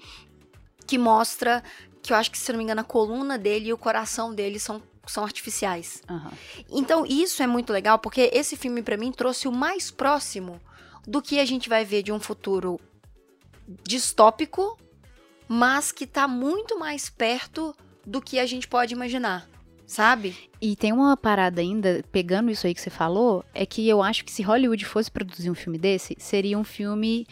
que 0.87 0.97
mostra 0.97 1.63
que 2.01 2.13
eu 2.13 2.17
acho 2.17 2.31
que, 2.31 2.37
se 2.37 2.51
não 2.51 2.57
me 2.57 2.63
engano, 2.63 2.81
a 2.81 2.83
coluna 2.83 3.37
dele 3.37 3.69
e 3.69 3.73
o 3.73 3.77
coração 3.77 4.33
dele 4.33 4.57
são, 4.57 4.81
são 5.05 5.23
artificiais. 5.23 6.01
Aham. 6.09 6.31
Então, 6.69 7.05
isso 7.05 7.43
é 7.43 7.47
muito 7.47 7.73
legal, 7.73 7.99
porque 7.99 8.29
esse 8.33 8.55
filme, 8.55 8.81
pra 8.81 8.95
mim, 8.95 9.11
trouxe 9.11 9.47
o 9.47 9.51
mais 9.51 9.91
próximo 9.91 10.61
do 11.05 11.21
que 11.21 11.39
a 11.39 11.45
gente 11.45 11.67
vai 11.67 11.83
ver 11.83 12.03
de 12.03 12.11
um 12.11 12.19
futuro 12.19 12.79
distópico, 13.83 14.79
mas 15.47 15.91
que 15.91 16.07
tá 16.07 16.27
muito 16.27 16.79
mais 16.79 17.09
perto 17.09 17.75
do 18.05 18.21
que 18.21 18.39
a 18.39 18.45
gente 18.45 18.67
pode 18.67 18.93
imaginar, 18.93 19.47
sabe? 19.89 20.37
E 20.61 20.75
tem 20.75 20.93
uma 20.93 21.17
parada 21.17 21.61
ainda, 21.61 22.05
pegando 22.11 22.51
isso 22.51 22.67
aí 22.67 22.75
que 22.75 22.81
você 22.81 22.91
falou, 22.91 23.43
é 23.55 23.65
que 23.65 23.89
eu 23.89 24.03
acho 24.03 24.23
que 24.23 24.31
se 24.31 24.43
Hollywood 24.43 24.85
fosse 24.85 25.09
produzir 25.09 25.49
um 25.49 25.55
filme 25.55 25.79
desse, 25.79 26.15
seria 26.19 26.57
um 26.57 26.63
filme. 26.63 27.25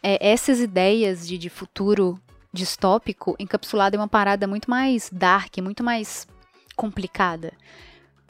é, 0.00 0.30
essas 0.30 0.60
ideias 0.60 1.26
de, 1.26 1.36
de 1.36 1.50
futuro 1.50 2.20
distópico 2.52 3.34
encapsulado 3.38 3.96
em 3.96 3.98
uma 3.98 4.06
parada 4.06 4.46
muito 4.46 4.70
mais 4.70 5.10
dark, 5.12 5.58
muito 5.58 5.82
mais 5.82 6.26
complicada. 6.76 7.52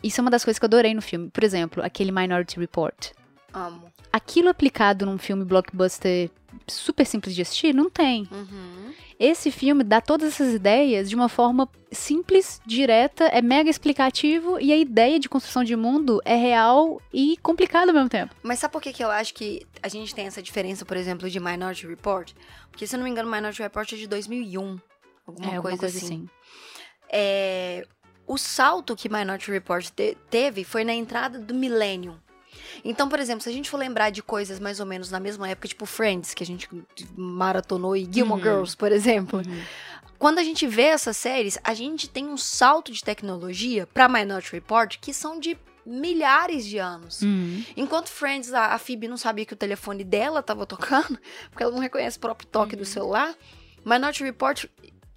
Isso 0.03 0.21
é 0.21 0.23
uma 0.23 0.31
das 0.31 0.45
coisas 0.45 0.59
que 0.59 0.64
eu 0.64 0.69
adorei 0.69 0.95
no 0.95 1.03
filme. 1.03 1.29
Por 1.31 1.45
exemplo, 1.45 1.83
aquele 1.83 2.11
Minority 2.11 2.59
Report. 2.59 3.12
Amo. 3.54 3.92
Aquilo 4.12 4.49
aplicado 4.49 5.06
num 5.06 5.16
filme 5.16 5.44
blockbuster 5.44 6.28
super 6.66 7.06
simples 7.06 7.34
de 7.34 7.42
assistir, 7.42 7.75
não 7.75 7.88
tem. 7.88 8.28
Uhum. 8.30 8.92
Esse 9.18 9.50
filme 9.50 9.84
dá 9.84 10.00
todas 10.00 10.34
essas 10.34 10.52
ideias 10.54 11.08
de 11.08 11.14
uma 11.14 11.28
forma 11.28 11.68
simples, 11.92 12.61
direta, 12.66 13.25
é 13.26 13.40
mega 13.40 13.70
explicativo 13.70 14.58
e 14.61 14.73
a 14.73 14.76
ideia 14.76 15.20
de 15.20 15.28
construção 15.28 15.62
de 15.62 15.76
mundo 15.76 16.20
é 16.25 16.34
real 16.34 17.00
e 17.12 17.37
complicada 17.42 17.90
ao 17.90 17.94
mesmo 17.94 18.08
tempo. 18.08 18.34
Mas 18.42 18.58
sabe 18.58 18.73
por 18.73 18.82
que, 18.82 18.92
que 18.92 19.04
eu 19.04 19.11
acho 19.11 19.32
que 19.34 19.64
a 19.82 19.88
gente 19.88 20.14
tem 20.14 20.26
essa 20.26 20.42
diferença, 20.42 20.84
por 20.84 20.96
exemplo, 20.96 21.30
de 21.30 21.38
Minority 21.38 21.87
Report? 21.87 22.32
Porque, 22.70 22.87
se 22.87 22.96
eu 22.96 22.99
não 22.99 23.04
me 23.04 23.11
engano, 23.11 23.30
Minority 23.30 23.62
Report 23.62 23.92
é 23.92 23.96
de 23.96 24.06
2001. 24.08 24.78
Alguma, 25.26 25.46
é, 25.46 25.49
coisa, 25.50 25.56
alguma 25.56 25.78
coisa 25.78 25.96
assim. 25.99 26.06
assim. 26.06 26.28
É, 27.08 27.87
o 28.26 28.37
salto 28.37 28.96
que 28.96 29.08
Minority 29.08 29.50
Report 29.50 29.88
te- 29.90 30.16
teve 30.28 30.64
foi 30.64 30.82
na 30.84 30.92
entrada 30.92 31.38
do 31.38 31.54
Millennium. 31.54 32.16
Então, 32.85 33.09
por 33.09 33.19
exemplo, 33.19 33.43
se 33.43 33.49
a 33.49 33.52
gente 33.52 33.69
for 33.69 33.76
lembrar 33.76 34.11
de 34.11 34.23
coisas 34.23 34.59
mais 34.59 34.81
ou 34.81 34.87
menos 34.87 35.11
na 35.11 35.21
mesma 35.21 35.49
época, 35.49 35.69
tipo 35.69 35.85
Friends, 35.85 36.33
que 36.33 36.43
a 36.43 36.47
gente 36.47 36.69
maratonou, 37.16 37.97
e 37.97 38.09
Gilmore 38.11 38.40
Uhum. 38.40 38.45
Girls, 38.45 38.76
por 38.76 38.90
exemplo. 38.90 39.40
Uhum. 39.40 39.62
Quando 40.19 40.38
a 40.38 40.45
gente 40.45 40.66
vê 40.66 40.85
essas 40.85 41.16
séries, 41.16 41.59
a 41.62 41.75
gente 41.75 42.09
tem 42.09 42.26
um 42.26 42.37
salto 42.37 42.93
de 42.93 43.02
tecnologia 43.02 43.87
pra 43.93 44.09
Minority 44.09 44.52
Report 44.52 44.97
que 45.00 45.12
são 45.12 45.38
de 45.38 45.59
milhares 45.85 46.64
de 46.64 46.78
anos. 46.78 47.21
Uhum. 47.23 47.62
Enquanto 47.76 48.09
Friends, 48.09 48.52
a, 48.54 48.69
a 48.75 48.78
Phoebe 48.78 49.07
não 49.07 49.16
sabia 49.19 49.45
que 49.45 49.52
o 49.52 49.57
telefone 49.57 50.02
dela 50.02 50.43
tava 50.43 50.64
tocando, 50.64 51.19
porque 51.50 51.62
ela 51.62 51.73
não 51.73 51.81
reconhece 51.81 52.16
o 52.16 52.21
próprio 52.21 52.49
toque 52.49 52.75
do 52.75 52.85
celular. 52.85 53.35
Minority 53.85 54.25
Report 54.25 54.64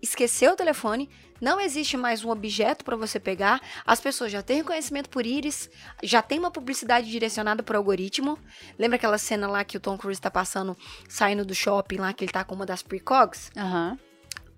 esqueceu 0.01 0.53
o 0.53 0.55
telefone, 0.55 1.09
não 1.39 1.59
existe 1.59 1.95
mais 1.95 2.23
um 2.23 2.29
objeto 2.29 2.83
para 2.83 2.95
você 2.95 3.19
pegar, 3.19 3.61
as 3.85 3.99
pessoas 3.99 4.31
já 4.31 4.41
têm 4.41 4.57
reconhecimento 4.57 5.09
por 5.09 5.25
íris, 5.25 5.69
já 6.03 6.21
tem 6.21 6.39
uma 6.39 6.51
publicidade 6.51 7.09
direcionada 7.09 7.61
por 7.61 7.75
algoritmo. 7.75 8.37
Lembra 8.77 8.95
aquela 8.95 9.17
cena 9.17 9.47
lá 9.47 9.63
que 9.63 9.77
o 9.77 9.79
Tom 9.79 9.97
Cruise 9.97 10.19
tá 10.19 10.31
passando, 10.31 10.75
saindo 11.07 11.45
do 11.45 11.53
shopping 11.53 11.97
lá, 11.97 12.13
que 12.13 12.23
ele 12.23 12.31
tá 12.31 12.43
com 12.43 12.55
uma 12.55 12.65
das 12.65 12.81
precogs? 12.81 13.51
Aham. 13.55 13.97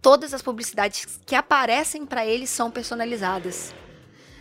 Todas 0.01 0.33
as 0.33 0.41
publicidades 0.41 1.19
que 1.25 1.35
aparecem 1.35 2.05
para 2.05 2.25
ele 2.25 2.47
são 2.47 2.71
personalizadas. 2.71 3.75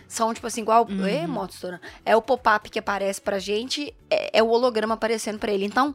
São, 0.06 0.32
tipo 0.32 0.46
assim, 0.46 0.62
igual. 0.62 0.86
Uhum. 0.88 1.06
Ê, 1.06 1.26
moto. 1.26 1.78
É 2.06 2.16
o 2.16 2.22
pop-up 2.22 2.70
que 2.70 2.78
aparece 2.78 3.20
pra 3.20 3.40
gente, 3.40 3.92
é, 4.08 4.38
é 4.38 4.42
o 4.42 4.48
holograma 4.48 4.94
aparecendo 4.94 5.38
pra 5.38 5.52
ele. 5.52 5.66
Então, 5.66 5.94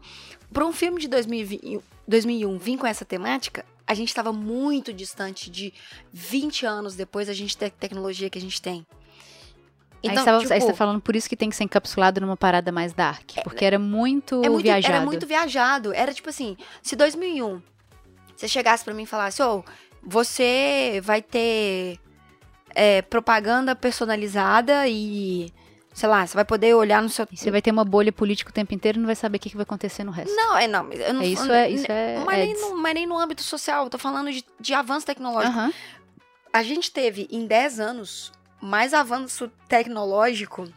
pra 0.52 0.66
um 0.66 0.74
filme 0.74 1.00
de 1.00 1.08
2020 1.08 1.82
2001 2.08 2.58
vir 2.58 2.78
com 2.78 2.88
essa 2.88 3.06
temática, 3.06 3.66
a 3.86 3.94
gente 3.94 4.14
tava 4.14 4.32
muito 4.32 4.94
distante 4.94 5.50
de 5.50 5.74
20 6.12 6.66
anos 6.66 6.96
depois 6.96 7.30
a 7.30 7.34
gente 7.34 7.58
ter 7.58 7.66
a 7.66 7.70
tecnologia 7.70 8.30
que 8.30 8.38
a 8.38 8.42
gente 8.42 8.62
tem. 8.62 8.86
aí, 10.52 10.58
você 10.60 10.60
tipo, 10.60 10.68
tá 10.68 10.74
falando 10.74 11.02
por 11.02 11.16
isso 11.16 11.30
que 11.30 11.36
tem 11.36 11.50
que 11.50 11.56
ser 11.56 11.64
encapsulado 11.64 12.20
numa 12.20 12.36
parada 12.36 12.72
mais 12.72 12.94
dark. 12.94 13.32
Porque 13.44 13.64
era 13.64 13.80
muito, 13.80 14.44
é 14.44 14.50
muito, 14.50 14.64
viajado. 14.64 14.96
Era 14.96 15.06
muito 15.06 15.26
viajado. 15.26 15.94
Era 15.94 16.14
tipo 16.14 16.30
assim, 16.30 16.58
se 16.82 16.96
2001 16.96 17.62
você 18.36 18.48
chegasse 18.48 18.84
pra 18.84 18.94
mim 18.94 19.04
e 19.04 19.06
falasse, 19.06 19.42
ô, 19.42 19.64
você 20.02 21.00
vai 21.04 21.22
ter 21.22 22.00
é, 22.76 23.02
propaganda 23.02 23.76
personalizada 23.76 24.88
e, 24.88 25.54
sei 25.94 26.10
lá, 26.10 26.26
você 26.26 26.34
vai 26.34 26.44
poder 26.44 26.74
olhar 26.74 27.02
no 27.02 27.10
seu... 27.10 27.28
E 27.32 27.38
você 27.38 27.52
vai 27.52 27.62
ter 27.62 27.72
uma 27.72 27.86
bolha 27.86 28.12
política 28.12 28.50
o 28.50 28.54
tempo 28.54 28.74
inteiro 28.74 28.98
e 28.98 29.00
não 29.00 29.06
vai 29.06 29.16
saber 29.16 29.38
o 29.38 29.40
que, 29.40 29.50
que 29.50 29.56
vai 29.56 29.64
acontecer 29.64 30.04
no 30.04 30.12
resto. 30.12 30.36
Não, 30.36 30.58
é 30.58 30.68
não, 30.68 30.92
eu 30.92 31.14
não 31.14 31.22
É, 31.22 31.28
isso 31.28 31.52
é, 31.52 31.70
isso 31.70 31.86
é 31.90 32.24
mas, 32.26 32.38
nem 32.38 32.60
no, 32.60 32.76
mas 32.78 32.94
nem 32.94 33.06
no 33.06 33.18
âmbito 33.18 33.44
social, 33.44 33.86
eu 33.86 33.90
tô 33.90 33.98
falando 33.98 34.32
de, 34.32 34.44
de 34.60 34.74
avanço 34.74 35.06
tecnológico. 35.06 35.56
Aham. 35.56 35.74
A 36.52 36.64
gente 36.64 36.92
teve 36.92 37.28
em 37.32 37.46
10 37.46 37.80
anos 37.80 38.32
mais 38.60 38.94
avanço 38.94 39.52
tecnológico 39.68 40.68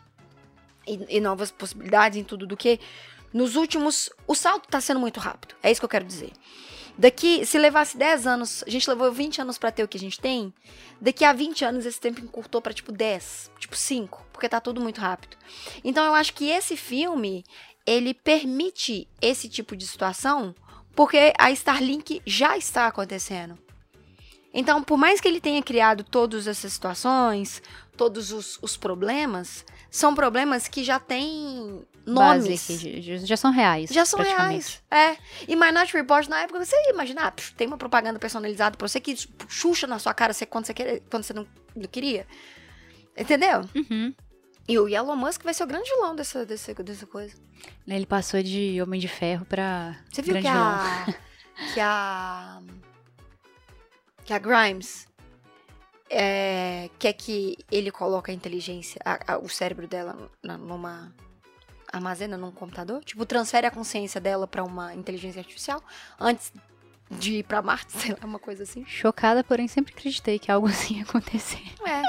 e, 0.87 1.16
e 1.16 1.20
novas 1.20 1.50
possibilidades 1.50 2.18
em 2.18 2.25
tudo 2.25 2.46
do 2.46 2.56
que 2.56 2.78
nos 3.32 3.56
últimos. 3.56 4.11
O 4.26 4.35
salto 4.35 4.68
tá 4.68 4.80
sendo 4.80 5.00
muito 5.00 5.20
rápido. 5.20 5.54
É 5.62 5.70
isso 5.70 5.80
que 5.80 5.85
eu 5.85 5.90
quero 5.90 6.04
dizer. 6.04 6.32
Daqui, 6.99 7.45
se 7.45 7.59
levasse 7.59 7.97
10 7.97 8.26
anos, 8.26 8.65
a 8.67 8.71
gente 8.71 8.88
levou 8.88 9.12
20 9.12 9.43
anos 9.43 9.59
pra 9.59 9.71
ter 9.71 9.83
o 9.83 9.88
que 9.88 9.99
a 9.99 10.00
gente 10.00 10.19
tem. 10.19 10.53
Daqui 11.00 11.25
a 11.25 11.33
20 11.33 11.65
anos 11.65 11.85
esse 11.85 12.00
tempo 12.00 12.21
encurtou 12.21 12.62
pra 12.62 12.73
tipo 12.73 12.91
10, 12.91 13.50
tipo 13.59 13.76
5, 13.76 14.26
porque 14.33 14.49
tá 14.49 14.61
tudo 14.61 14.81
muito 14.81 15.00
rápido. 15.00 15.37
Então 15.85 16.05
eu 16.07 16.15
acho 16.15 16.33
que 16.33 16.49
esse 16.49 16.76
filme, 16.76 17.45
ele 17.87 18.15
permite 18.15 19.07
esse 19.21 19.47
tipo 19.49 19.76
de 19.76 19.87
situação, 19.87 20.55
porque 20.95 21.35
a 21.38 21.50
Starlink 21.50 22.23
já 22.25 22.57
está 22.57 22.87
acontecendo. 22.87 23.65
Então, 24.59 24.83
por 24.83 24.97
mais 24.97 25.21
que 25.21 25.29
ele 25.29 25.39
tenha 25.39 25.63
criado 25.63 26.03
todas 26.03 26.47
essas 26.47 26.73
situações, 26.73 27.63
todos 27.95 28.33
os, 28.33 28.59
os 28.63 28.75
problemas, 28.75 29.67
são 29.91 30.15
problemas 30.15 30.67
que 30.67 30.83
já 30.83 30.99
têm 30.99 31.85
Base 32.07 32.49
nomes. 32.49 32.71
aqui, 32.71 33.03
já, 33.03 33.37
são 33.37 33.51
reais. 33.51 33.91
Já 33.91 34.07
são 34.07 34.19
reais. 34.19 34.83
É. 34.91 35.19
E 35.47 35.55
Minority 35.55 35.93
Report, 35.93 36.27
na 36.29 36.41
época, 36.41 36.65
você 36.65 36.75
ia 36.75 36.93
imaginar, 36.93 37.35
tem 37.55 37.67
uma 37.67 37.77
propaganda 37.77 38.19
personalizada 38.19 38.79
pra 38.79 38.89
você 38.89 38.99
que 38.99 39.15
xuxa 39.47 39.87
na 39.87 39.99
sua 39.99 40.15
cara 40.15 40.33
você, 40.33 40.47
quando 40.47 40.65
você, 40.65 40.73
quer, 40.73 41.03
quando 41.11 41.25
você 41.25 41.35
não, 41.35 41.47
não 41.75 41.87
queria. 41.87 42.27
Entendeu? 43.15 43.63
Uhum. 43.75 44.15
E 44.67 44.79
o 44.79 44.89
Elon 44.89 45.17
Musk 45.17 45.43
vai 45.43 45.53
ser 45.53 45.65
o 45.65 45.67
grande 45.67 45.91
vilão 45.91 46.17
dessa, 46.17 46.47
dessa, 46.47 46.73
dessa 46.75 47.07
coisa. 47.07 47.37
Ele 47.87 48.07
passou 48.07 48.43
de 48.43 48.81
Homem 48.81 48.99
de 48.99 49.09
Ferro 49.09 49.45
pra. 49.45 49.97
Você 50.11 50.23
viu 50.23 50.33
grande 50.33 50.47
que 50.47 50.53
vilão. 50.53 50.67
a. 50.67 51.07
que 51.75 51.81
a. 51.81 52.63
Que 54.26 54.33
a 54.35 54.38
Grimes 54.38 55.06
é, 56.11 56.90
quer 56.99 57.12
que 57.12 57.56
ele 57.71 57.90
coloque 57.90 58.30
a 58.30 58.35
inteligência, 58.35 59.00
a- 59.04 59.35
a- 59.35 59.38
o 59.38 59.49
cérebro 59.49 59.87
dela 59.87 60.16
numa. 60.42 61.12
armazena 61.92 62.37
num 62.37 62.50
computador? 62.50 63.02
Tipo, 63.04 63.25
transfere 63.25 63.66
a 63.66 63.71
consciência 63.71 64.21
dela 64.21 64.47
pra 64.47 64.62
uma 64.64 64.92
inteligência 64.95 65.38
artificial 65.40 65.83
antes 66.21 66.52
de 67.09 67.37
ir 67.37 67.42
pra 67.45 67.62
Marte, 67.62 67.92
sei 67.97 68.11
lá, 68.12 68.18
uma 68.26 68.38
coisa 68.40 68.64
assim. 68.64 68.85
Chocada, 68.85 69.42
porém 69.45 69.68
sempre 69.68 69.95
acreditei 69.95 70.38
que 70.38 70.50
algo 70.50 70.66
assim 70.68 70.97
ia 70.97 71.02
acontecer. 71.04 71.62
É. 71.87 72.02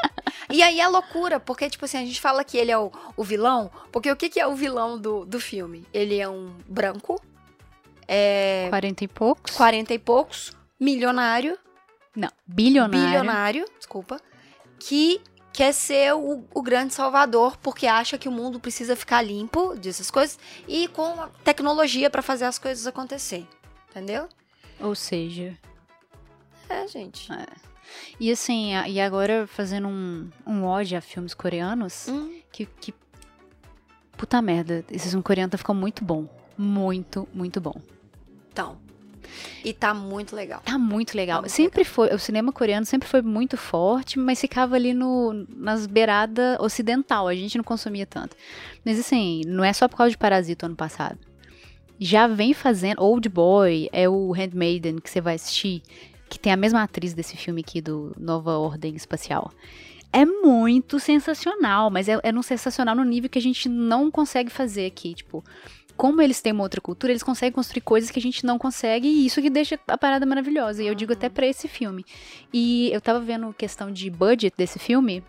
E 0.51 0.63
aí 0.63 0.79
é 0.81 0.87
loucura, 0.87 1.39
porque, 1.39 1.69
tipo 1.69 1.85
assim, 1.85 1.97
a 1.99 2.05
gente 2.05 2.19
fala 2.19 2.43
que 2.43 2.57
ele 2.57 2.71
é 2.71 2.77
o, 2.77 2.91
o 3.15 3.23
vilão, 3.23 3.69
porque 3.91 4.11
o 4.11 4.15
que, 4.15 4.29
que 4.29 4.39
é 4.39 4.47
o 4.47 4.55
vilão 4.55 4.99
do, 4.99 5.23
do 5.25 5.39
filme? 5.39 5.85
Ele 5.93 6.17
é 6.19 6.27
um 6.27 6.47
branco, 6.67 7.21
é 8.07 8.67
40 8.69 9.03
e 9.03 9.07
poucos. 9.07 9.55
40 9.55 9.93
e 9.93 9.99
poucos, 9.99 10.51
milionário, 10.79 11.57
Não, 12.17 12.29
bilionário. 12.47 13.05
bilionário, 13.05 13.65
desculpa, 13.77 14.19
que 14.79 15.21
quer 15.53 15.71
ser 15.71 16.15
o, 16.15 16.43
o 16.51 16.61
grande 16.63 16.93
salvador 16.95 17.57
porque 17.57 17.85
acha 17.85 18.17
que 18.17 18.27
o 18.27 18.31
mundo 18.31 18.59
precisa 18.59 18.95
ficar 18.95 19.21
limpo 19.21 19.75
dessas 19.75 20.09
coisas 20.09 20.39
e 20.67 20.87
com 20.87 21.21
a 21.21 21.27
tecnologia 21.43 22.09
pra 22.09 22.23
fazer 22.23 22.45
as 22.45 22.57
coisas 22.57 22.87
acontecer. 22.87 23.47
Entendeu? 23.91 24.27
Ou 24.79 24.95
seja. 24.95 25.55
É, 26.67 26.87
gente. 26.87 27.29
E 28.19 28.31
assim, 28.31 28.71
e 28.87 28.99
agora 28.99 29.45
fazendo 29.47 29.87
um, 29.87 30.29
um 30.45 30.65
ode 30.65 30.95
a 30.95 31.01
filmes 31.01 31.33
coreanos, 31.35 32.07
Hum, 32.07 32.41
que, 32.51 32.65
que. 32.65 32.93
Puta 34.17 34.41
merda, 34.41 34.83
esse 34.91 35.09
filme 35.09 35.23
coreano 35.23 35.51
tá 35.51 35.57
ficando 35.59 35.79
muito 35.79 36.03
bom. 36.03 36.27
Muito, 36.57 37.27
muito 37.31 37.61
bom. 37.61 37.75
então. 38.51 38.79
E 39.63 39.73
tá 39.73 39.93
muito 39.93 40.35
legal. 40.35 40.61
Tá 40.63 40.77
muito 40.77 41.15
legal. 41.15 41.37
Tá 41.37 41.41
muito 41.41 41.51
sempre 41.51 41.83
foi, 41.83 42.13
o 42.13 42.19
cinema 42.19 42.51
coreano 42.51 42.85
sempre 42.85 43.07
foi 43.07 43.21
muito 43.21 43.57
forte, 43.57 44.19
mas 44.19 44.39
ficava 44.39 44.75
ali 44.75 44.93
no, 44.93 45.45
nas 45.49 45.85
beiradas 45.87 46.59
ocidental, 46.59 47.27
a 47.27 47.35
gente 47.35 47.57
não 47.57 47.63
consumia 47.63 48.05
tanto. 48.05 48.35
Mas 48.85 48.99
assim, 48.99 49.41
não 49.45 49.63
é 49.63 49.73
só 49.73 49.87
por 49.87 49.97
causa 49.97 50.11
de 50.11 50.17
Parasita 50.17 50.65
ano 50.65 50.75
passado. 50.75 51.17
Já 51.99 52.27
vem 52.27 52.53
fazendo, 52.53 53.01
Old 53.01 53.27
Boy, 53.27 53.89
é 53.91 54.07
o 54.07 54.31
Handmaiden 54.31 54.97
que 54.97 55.09
você 55.09 55.19
vai 55.19 55.35
assistir, 55.35 55.81
que 56.29 56.37
tem 56.37 56.53
a 56.53 56.57
mesma 56.57 56.83
atriz 56.83 57.13
desse 57.13 57.35
filme 57.35 57.61
aqui 57.61 57.81
do 57.81 58.13
Nova 58.19 58.57
Ordem 58.57 58.95
Espacial. 58.95 59.51
É 60.13 60.25
muito 60.25 60.99
sensacional, 60.99 61.89
mas 61.89 62.07
é, 62.07 62.19
é 62.23 62.31
um 62.31 62.43
sensacional 62.43 62.95
no 62.95 63.03
nível 63.03 63.29
que 63.29 63.39
a 63.39 63.41
gente 63.41 63.67
não 63.67 64.09
consegue 64.09 64.49
fazer 64.49 64.85
aqui, 64.85 65.13
tipo 65.13 65.43
como 65.97 66.21
eles 66.21 66.39
têm 66.41 66.53
uma 66.53 66.63
outra 66.63 66.79
cultura, 66.79 67.11
eles 67.11 67.23
conseguem 67.23 67.51
construir 67.51 67.81
coisas 67.81 68.11
que 68.11 68.19
a 68.19 68.21
gente 68.21 68.45
não 68.45 68.59
consegue, 68.59 69.07
e 69.07 69.25
isso 69.25 69.41
que 69.41 69.49
deixa 69.49 69.79
a 69.87 69.97
parada 69.97 70.25
maravilhosa. 70.25 70.83
E 70.83 70.87
eu 70.87 70.93
digo 70.93 71.13
até 71.13 71.27
para 71.27 71.47
esse 71.47 71.67
filme. 71.67 72.05
E 72.53 72.89
eu 72.93 73.01
tava 73.01 73.19
vendo 73.19 73.51
questão 73.53 73.91
de 73.91 74.09
budget 74.09 74.55
desse 74.55 74.77
filme, 74.77 75.23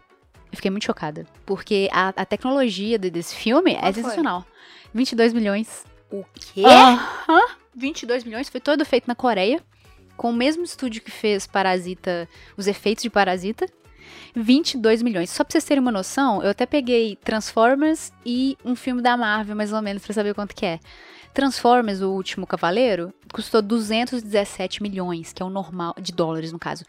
eu 0.53 0.57
fiquei 0.57 0.71
muito 0.71 0.85
chocada. 0.85 1.27
Porque 1.47 1.89
a, 1.91 2.09
a 2.09 2.25
tecnologia 2.25 2.99
de, 2.99 3.11
desse 3.11 3.35
filme 3.35 3.75
Qual 3.75 3.89
é 3.89 3.93
foi? 3.93 4.03
sensacional. 4.03 4.47
22 4.93 5.33
milhões. 5.33 5.85
O 6.11 6.25
quê? 6.35 6.63
Aham. 6.65 7.49
22 7.75 8.25
milhões, 8.25 8.49
foi 8.49 8.61
todo 8.61 8.85
feito 8.85 9.07
na 9.07 9.15
Coreia, 9.15 9.63
com 10.17 10.31
o 10.31 10.35
mesmo 10.35 10.65
estúdio 10.65 11.01
que 11.01 11.11
fez 11.11 11.47
Parasita, 11.47 12.29
os 12.57 12.67
efeitos 12.67 13.03
de 13.03 13.11
Parasita. 13.11 13.67
22 14.35 15.03
milhões. 15.03 15.31
Só 15.31 15.45
pra 15.45 15.53
vocês 15.53 15.65
terem 15.65 15.81
uma 15.81 15.93
noção, 15.93 16.43
eu 16.43 16.51
até 16.51 16.67
peguei 16.67 17.17
Transformers 17.17 18.13
e 18.25 18.57
um 18.65 18.75
filme 18.75 19.03
da 19.03 19.17
Marvel, 19.17 19.57
mais 19.57 19.73
ou 19.73 19.83
menos, 19.83 20.05
pra 20.05 20.15
saber 20.15 20.35
quanto 20.35 20.55
que 20.55 20.67
é. 20.67 20.79
Transformers, 21.35 22.01
o 22.01 22.11
último 22.11 22.47
Cavaleiro, 22.47 23.13
custou 23.33 23.63
217 23.63 24.83
milhões, 24.83 25.33
que 25.33 25.43
é 25.43 25.47
o 25.47 25.51
normal, 25.51 25.95
de 26.01 26.13
dólares 26.13 26.53
no 26.53 26.59
caso. 26.59 26.85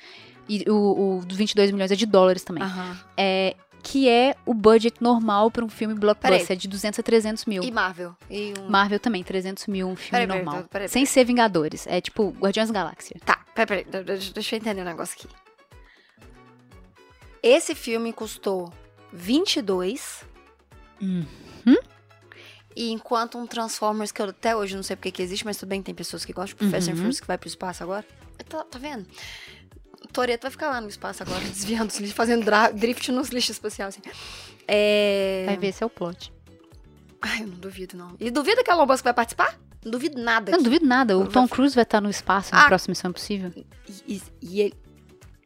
E 0.48 0.66
o, 0.68 1.20
o 1.20 1.26
dos 1.26 1.38
22 1.38 1.72
milhões 1.72 1.92
é 1.92 1.96
de 1.96 2.06
dólares 2.06 2.44
também. 2.44 2.64
Aham. 2.64 2.98
É, 3.16 3.56
que 3.84 4.10
é 4.10 4.36
o 4.46 4.54
budget 4.54 5.02
normal 5.02 5.52
pra 5.52 5.64
um 5.64 5.70
filme 5.70 5.94
blockbuster, 5.94 6.40
Peraí. 6.48 6.58
é 6.58 6.60
de 6.60 6.68
200 6.68 7.00
a 7.00 7.04
300 7.04 7.46
mil. 7.46 7.64
E 7.64 7.72
Marvel? 7.72 8.16
E 8.30 8.54
um... 8.60 8.70
Marvel 8.70 9.00
também, 9.00 9.24
300 9.24 9.68
mil, 9.68 9.88
um 9.88 9.96
filme 9.96 10.26
Peraí, 10.26 10.28
normal. 10.28 10.56
peraí, 10.56 10.70
peraí. 10.70 10.90
Sem 10.90 11.06
ser 11.06 11.24
Vingadores. 11.24 11.86
É 11.88 12.02
tipo 12.02 12.30
Guardiões 12.40 12.70
da 12.70 12.74
Galáxia. 12.74 13.18
Tá, 13.26 13.40
peraí, 13.54 13.86
deixa 14.34 14.56
eu 14.56 14.58
entender 14.58 14.82
um 14.82 14.86
negócio 14.86 15.16
aqui. 15.18 15.28
Esse 17.42 17.74
filme 17.76 18.12
custou 18.14 18.72
22, 19.14 20.24
Uhum. 21.02 21.26
e 22.76 22.92
enquanto 22.92 23.38
um 23.38 23.48
Transformers, 23.48 24.12
que 24.12 24.22
eu 24.22 24.28
até 24.30 24.56
hoje 24.56 24.76
não 24.76 24.84
sei 24.84 24.96
porque 24.96 25.12
que 25.12 25.22
existe, 25.22 25.46
mas 25.46 25.58
tudo 25.58 25.70
bem, 25.70 25.82
tem 25.82 25.96
pessoas 25.96 26.26
que 26.26 26.34
gostam, 26.34 26.68
Uhum. 26.68 26.82
Furious 26.96 27.20
que 27.20 27.28
vai 27.28 27.38
pro 27.38 27.48
espaço 27.48 27.82
agora. 27.84 28.06
Tá, 28.48 28.64
tá 28.64 28.78
vendo? 28.80 29.06
Toreto 30.14 30.44
vai 30.44 30.52
ficar 30.52 30.70
lá 30.70 30.82
no 30.82 30.88
espaço 30.90 31.24
agora, 31.24 31.40
desviando 31.46 31.90
os 31.90 31.98
lixos, 32.00 32.16
fazendo 32.16 32.46
drift 32.74 33.12
nos 33.12 33.30
lixos 33.30 33.52
espaciais, 33.56 33.98
assim. 33.98 34.10
É... 34.68 35.44
Vai 35.46 35.58
ver, 35.58 35.74
é 35.80 35.86
o 35.86 35.90
plot. 35.90 36.32
Ai, 37.22 37.44
eu 37.44 37.48
não 37.48 37.56
duvido, 37.58 37.98
não. 37.98 38.16
E 38.20 38.32
duvida 38.32 38.64
que 38.64 38.72
a 38.72 38.74
Elon 38.74 38.86
Musk 38.86 39.04
vai 39.04 39.14
participar? 39.14 39.60
Não 39.84 39.92
duvido 39.92 40.22
nada. 40.22 40.52
Eu 40.52 40.58
não 40.58 40.64
duvido 40.64 40.86
nada. 40.86 41.18
O 41.18 41.28
Tom 41.28 41.48
Cruise 41.48 41.76
vai 41.76 41.84
estar 41.84 42.00
no 42.02 42.10
espaço 42.10 42.54
na 42.54 42.64
Ah. 42.64 42.68
próxima 42.68 42.92
Missão 42.92 43.10
Impossível. 43.12 43.52
E, 43.88 44.16
e- 44.16 44.22
e 44.42 44.62
ele. 44.62 44.74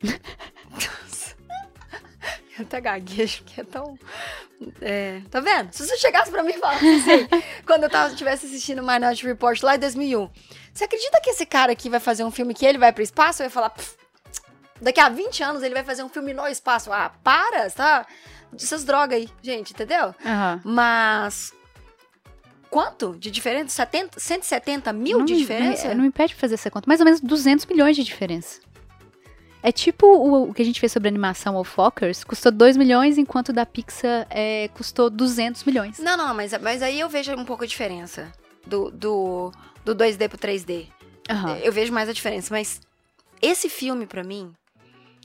Eu 2.57 2.63
até 2.65 2.79
gaguejo, 2.81 3.41
porque 3.43 3.61
é 3.61 3.63
tão. 3.63 3.97
É, 4.81 5.21
tá 5.29 5.39
vendo? 5.39 5.71
Se 5.73 5.85
você 5.85 5.97
chegasse 5.97 6.31
pra 6.31 6.43
mim 6.43 6.53
e 6.53 6.59
falasse 6.59 6.85
assim, 6.87 7.27
quando 7.65 7.83
eu 7.83 7.89
tava, 7.89 8.11
estivesse 8.11 8.45
assistindo 8.45 8.79
o 8.79 8.87
Minority 8.87 9.25
Report 9.25 9.61
lá 9.63 9.75
em 9.75 9.79
2001, 9.79 10.29
você 10.73 10.83
acredita 10.85 11.19
que 11.21 11.29
esse 11.31 11.45
cara 11.45 11.71
aqui 11.71 11.89
vai 11.89 11.99
fazer 11.99 12.23
um 12.23 12.31
filme 12.31 12.53
que 12.53 12.65
ele 12.65 12.77
vai 12.77 12.91
pro 12.93 13.03
espaço? 13.03 13.41
Eu 13.41 13.45
ia 13.45 13.49
falar, 13.49 13.69
"Pff, 13.71 13.95
daqui 14.81 14.99
a 14.99 15.09
20 15.09 15.43
anos 15.43 15.63
ele 15.63 15.73
vai 15.73 15.83
fazer 15.83 16.03
um 16.03 16.09
filme 16.09 16.33
no 16.33 16.47
espaço. 16.47 16.91
Ah, 16.93 17.11
para, 17.23 17.69
tá? 17.71 18.05
Essas 18.55 18.83
drogas 18.83 19.17
aí, 19.17 19.29
gente, 19.41 19.73
entendeu? 19.73 20.13
Aham. 20.25 20.61
Mas. 20.63 21.51
Quanto 22.69 23.15
de 23.19 23.29
diferença? 23.29 23.69
70, 23.75 24.19
170 24.19 24.91
mil 24.93 25.19
não, 25.19 25.25
de 25.25 25.33
me- 25.33 25.39
diferença? 25.39 25.93
Não, 25.93 26.01
me 26.01 26.07
impede 26.07 26.29
de 26.33 26.39
fazer 26.39 26.55
essa 26.55 26.71
conta. 26.71 26.85
Mais 26.87 26.99
ou 26.99 27.05
menos 27.05 27.19
200 27.21 27.65
milhões 27.67 27.95
de 27.95 28.03
diferença. 28.03 28.59
É 29.63 29.71
tipo 29.71 30.05
o, 30.05 30.49
o 30.49 30.53
que 30.53 30.61
a 30.61 30.65
gente 30.65 30.79
fez 30.79 30.91
sobre 30.91 31.07
animação, 31.07 31.55
o 31.55 31.63
Fockers, 31.63 32.23
custou 32.25 32.51
2 32.51 32.75
milhões, 32.75 33.17
enquanto 33.17 33.49
o 33.49 33.53
da 33.53 33.65
Pixar 33.65 34.27
é, 34.29 34.67
custou 34.73 35.09
200 35.09 35.63
milhões. 35.63 35.99
Não, 35.99 36.17
não, 36.17 36.33
mas, 36.33 36.51
mas 36.61 36.81
aí 36.83 36.99
eu 36.99 37.07
vejo 37.07 37.31
um 37.33 37.45
pouco 37.45 37.63
a 37.63 37.67
diferença 37.67 38.29
do, 38.67 38.91
do, 38.91 39.51
do 39.85 39.95
2D 39.95 40.27
pro 40.27 40.37
3D. 40.37 40.87
Aham. 41.29 41.57
Eu 41.63 41.71
vejo 41.71 41.93
mais 41.93 42.09
a 42.09 42.13
diferença, 42.13 42.53
mas 42.53 42.81
esse 43.41 43.69
filme, 43.69 44.05
pra 44.05 44.21
mim. 44.21 44.51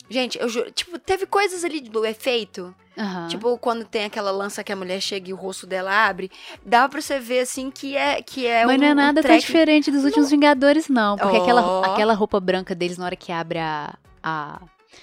Gente, 0.09 0.38
eu 0.40 0.48
juro, 0.48 0.70
tipo, 0.70 0.98
teve 0.98 1.27
coisas 1.27 1.64
ali 1.64 1.81
do 1.81 2.07
efeito. 2.07 2.72
Aham. 2.96 3.27
Tipo, 3.29 3.59
quando 3.59 3.85
tem 3.85 4.05
aquela 4.05 4.31
lança 4.31 4.62
que 4.64 4.72
a 4.72 4.77
mulher 4.77 5.01
chega 5.01 5.29
e 5.31 5.33
o 5.33 5.37
rosto 5.37 5.66
dela 5.66 5.90
abre, 6.07 6.31
dá 6.64 6.88
pra 6.88 7.01
você 7.01 7.18
ver 7.18 7.40
assim 7.40 7.70
que 7.70 7.96
é 7.96 8.22
que 8.22 8.46
é 8.46 8.64
Mas 8.64 8.77
um, 8.77 8.81
não 8.81 8.87
é 8.88 8.92
um 8.92 8.94
nada 8.94 9.20
tão 9.20 9.29
track- 9.29 9.44
diferente 9.44 9.90
dos 9.90 10.05
últimos 10.05 10.31
Vingadores, 10.31 10.88
não. 10.88 11.16
Porque 11.18 11.37
Ó. 11.37 11.42
aquela, 11.42 11.87
aquela 11.92 12.14
roupa 12.14 12.40
branca 12.40 12.74
deles, 12.74 12.96
na 12.96 13.05
hora 13.05 13.16
que 13.16 13.31
abre 13.33 13.59
a. 13.59 13.94
a- 14.22 14.61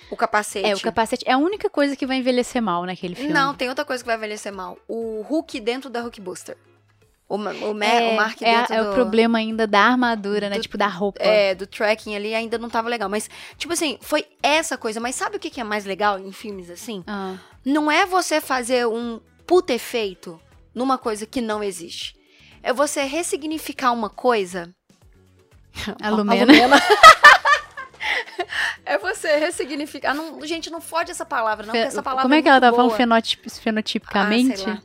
o 0.10 0.16
capacete. 0.18 0.68
É, 0.68 0.76
o 0.76 0.80
capacete 0.80 1.24
é 1.28 1.34
a 1.34 1.38
única 1.38 1.70
coisa 1.70 1.96
que 1.96 2.06
vai 2.06 2.18
envelhecer 2.18 2.62
mal 2.62 2.86
naquele 2.86 3.16
filme. 3.16 3.32
Não, 3.34 3.54
tem 3.54 3.70
outra 3.70 3.86
coisa 3.86 4.04
que 4.04 4.08
vai 4.08 4.18
envelhecer 4.18 4.52
mal. 4.54 4.78
O 4.88 5.22
Hulk 5.22 5.60
dentro 5.60 5.90
da 5.90 6.02
Hulk 6.02 6.20
Buster. 6.22 6.58
O, 7.28 7.36
o, 7.36 7.38
Ma- 7.40 7.86
é, 7.86 8.12
o 8.12 8.16
Mark 8.16 8.40
é, 8.42 8.54
a- 8.56 8.60
dentro 8.62 8.74
é 8.76 8.84
do... 8.84 8.92
o 8.92 8.94
problema 8.94 9.40
ainda 9.40 9.66
da 9.66 9.80
armadura, 9.82 10.48
né? 10.50 10.58
do- 10.58 10.62
Tipo, 10.62 10.78
da 10.78 10.88
roupa. 10.88 11.20
É, 11.24 11.56
do 11.56 11.66
tracking 11.66 12.16
ali 12.16 12.36
ainda 12.36 12.58
não 12.58 12.70
tava 12.70 12.88
legal. 12.90 13.10
Mas, 13.10 13.28
tipo 13.58 13.74
assim, 13.74 13.98
foi 14.02 14.26
essa 14.44 14.78
coisa. 14.78 15.00
Mas 15.00 15.16
sabe 15.16 15.38
o 15.38 15.40
que 15.40 15.50
que 15.50 15.60
é 15.60 15.64
mais 15.64 15.86
legal 15.86 16.20
em 16.20 16.32
filmes 16.32 16.70
assim? 16.70 17.04
Ah, 17.08 17.36
Não 17.66 17.90
é 17.92 18.06
você 18.06 18.40
fazer 18.40 18.86
um 18.88 19.20
puta 19.48 19.74
efeito 19.74 20.40
numa 20.74 20.98
coisa 21.00 21.26
que 21.26 21.42
não 21.42 21.64
existe. 21.64 22.16
É 22.62 22.72
você 22.74 23.04
ressignificar 23.04 23.92
uma 23.92 24.10
coisa. 24.10 24.72
a 26.02 26.10
Lumena. 26.10 26.54
é 28.86 28.98
você 28.98 29.38
ressignificar. 29.38 30.14
Não, 30.14 30.46
gente, 30.46 30.70
não 30.70 30.82
fode 30.82 31.12
essa 31.12 31.26
palavra, 31.26 31.66
não, 31.66 31.74
porque 31.74 31.88
essa 31.88 32.02
palavra 32.04 32.24
Como 32.24 32.34
é 32.34 32.42
que 32.42 32.50
muito 32.50 32.64
ela 32.64 32.72
boa. 32.72 32.84
falando 32.84 32.98
fenotip, 32.98 33.50
fenotipicamente? 33.50 34.70
Ah. 34.70 34.82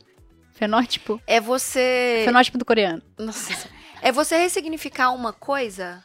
Fenótipo? 0.53 1.19
É 1.25 1.39
você. 1.41 2.21
Fenótipo 2.25 2.57
do 2.57 2.65
coreano. 2.65 3.01
Nossa. 3.17 3.67
É 4.01 4.11
você 4.11 4.37
ressignificar 4.37 5.11
uma 5.11 5.33
coisa 5.33 6.03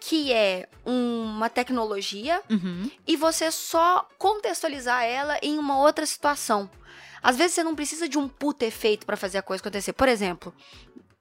que 0.00 0.32
é 0.32 0.68
uma 0.84 1.48
tecnologia 1.48 2.40
Uhum. 2.48 2.88
e 3.06 3.16
você 3.16 3.50
só 3.50 4.08
contextualizar 4.18 5.02
ela 5.02 5.36
em 5.42 5.58
uma 5.58 5.78
outra 5.80 6.06
situação. 6.06 6.70
Às 7.22 7.36
vezes 7.36 7.54
você 7.54 7.64
não 7.64 7.74
precisa 7.74 8.08
de 8.08 8.16
um 8.16 8.28
puta 8.28 8.64
efeito 8.64 9.04
pra 9.04 9.16
fazer 9.16 9.38
a 9.38 9.42
coisa 9.42 9.60
acontecer. 9.60 9.92
Por 9.94 10.08
exemplo, 10.08 10.54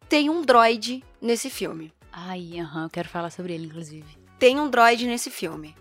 tem 0.07 0.29
um 0.29 0.43
droid 0.43 1.03
nesse 1.19 1.49
filme. 1.49 1.91
Ai, 2.11 2.59
aham, 2.59 2.83
eu 2.83 2.89
quero 2.91 3.09
falar 3.09 3.31
sobre 3.31 3.53
ele, 3.55 3.65
inclusive. 3.65 4.05
Tem 4.37 4.59
um 4.59 4.69
droid 4.69 5.05
nesse 5.07 5.29
filme. 5.29 5.75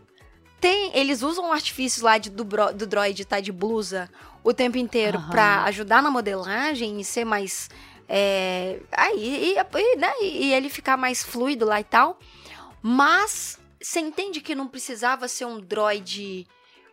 Tem, 0.61 0.97
eles 0.97 1.23
usam 1.23 1.53
artifícios 1.53 2.03
lá 2.03 2.17
de, 2.17 2.31
do, 2.31 2.45
do 2.45 2.87
droid 2.87 3.21
estar 3.21 3.40
de 3.40 3.53
blusa 3.53 4.11
o 4.43 4.53
tempo 4.53 4.79
inteiro 4.79 5.19
Aham. 5.19 5.31
pra 5.31 5.64
ajudar 5.64 6.03
na 6.03 6.11
modelagem 6.11 7.01
e 7.01 7.05
ser 7.05 7.25
mais. 7.25 7.69
É, 8.09 8.81
aí, 8.93 9.55
e, 9.55 9.59
e, 9.59 9.97
né, 9.97 10.12
e 10.23 10.53
ele 10.53 10.69
ficar 10.69 10.97
mais 10.97 11.23
fluido 11.23 11.64
lá 11.64 11.81
e 11.81 11.85
tal. 11.85 12.19
Mas 12.81 13.59
você 13.81 14.01
entende 14.01 14.40
que 14.40 14.55
não 14.55 14.67
precisava 14.67 15.29
ser 15.29 15.45
um 15.45 15.61
droid 15.61 16.47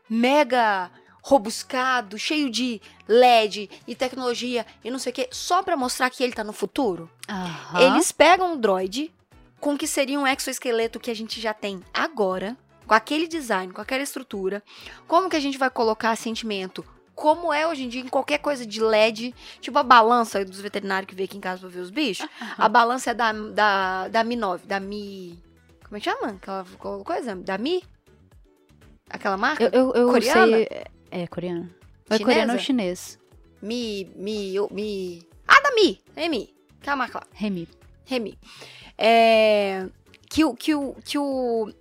mega 0.10 0.91
robuscado, 1.24 2.17
cheio 2.17 2.50
de 2.50 2.82
LED 3.08 3.69
e 3.88 3.95
tecnologia 3.95 4.65
e 4.84 4.89
não 4.89 5.00
sei 5.00 5.12
o 5.12 5.15
que, 5.15 5.30
só 5.32 5.62
pra 5.63 5.78
mostrar 5.78 6.10
que 6.10 6.24
ele 6.24 6.34
tá 6.34 6.43
no 6.43 6.54
futuro? 6.54 7.10
Aham. 7.30 7.80
Eles 7.80 8.12
pegam 8.12 8.54
um 8.54 8.58
droid 8.58 9.13
com 9.62 9.76
o 9.76 9.78
que 9.78 9.88
seria 9.88 10.19
um 10.19 10.28
exoesqueleto 10.28 11.00
que 11.00 11.12
a 11.12 11.13
gente 11.13 11.39
já 11.39 11.54
tem 11.54 11.82
agora, 11.93 12.58
com 12.86 12.95
aquele 12.95 13.28
design, 13.28 13.71
com 13.71 13.80
aquela 13.80 14.02
estrutura. 14.02 14.62
Como 15.08 15.30
que 15.30 15.36
a 15.36 15.39
gente 15.39 15.58
vai 15.58 15.69
colocar 15.69 16.13
sentimento? 16.17 16.84
Como 17.13 17.54
é 17.54 17.67
hoje 17.67 17.84
em 17.84 17.88
dia 17.88 18.02
em 18.02 18.08
qualquer 18.08 18.39
coisa 18.39 18.65
de 18.65 18.82
LED, 18.82 19.36
tipo 19.62 19.78
a 19.78 19.84
balança 19.84 20.43
dos 20.43 20.60
veterinários 20.60 21.08
que 21.08 21.15
vê 21.15 21.24
aqui 21.24 21.38
em 21.38 21.41
casa 21.41 21.60
pra 21.60 21.69
ver 21.69 21.80
os 21.80 21.91
bichos. 21.91 22.28
A 22.58 22.67
balança 22.67 23.12
é 23.12 23.13
da, 23.13 23.32
da, 23.32 24.08
da 24.08 24.24
Mi 24.24 24.36
9, 24.36 24.65
da 24.65 24.80
Mi. 24.80 25.39
Como 25.84 25.97
é 25.97 26.00
que 26.00 26.10
chama? 26.10 26.30
Aquela 26.30 26.65
coisa? 27.06 27.36
Da 27.36 27.58
Mi? 27.60 27.84
Aquela 29.10 29.38
marca? 29.38 29.63
Eu, 29.65 29.69
eu, 29.71 29.93
eu 29.93 30.08
Coreana? 30.08 30.47
sei. 30.47 30.67
É, 31.12 31.28
coreano. 31.28 31.69
Ou 32.10 32.15
é 32.15 32.19
coreano 32.19 32.54
ou 32.54 32.60
chinês? 32.60 33.19
Mi, 33.62 34.12
Mi, 34.15 34.56
Mi. 34.71 35.28
Ah, 35.47 35.62
da 35.62 35.71
Mi! 35.76 36.02
É 36.15 36.28
Mi. 36.28 36.56
Aquela 36.80 36.95
marca 36.95 37.19
lá. 37.19 37.28
Remy. 37.34 37.81
Remy. 38.12 38.38
É, 38.97 39.88
que 40.30 40.43
o, 40.43 40.54
que, 40.54 40.76
o, 40.76 40.93
que 41.04 41.17
o, 41.17 41.71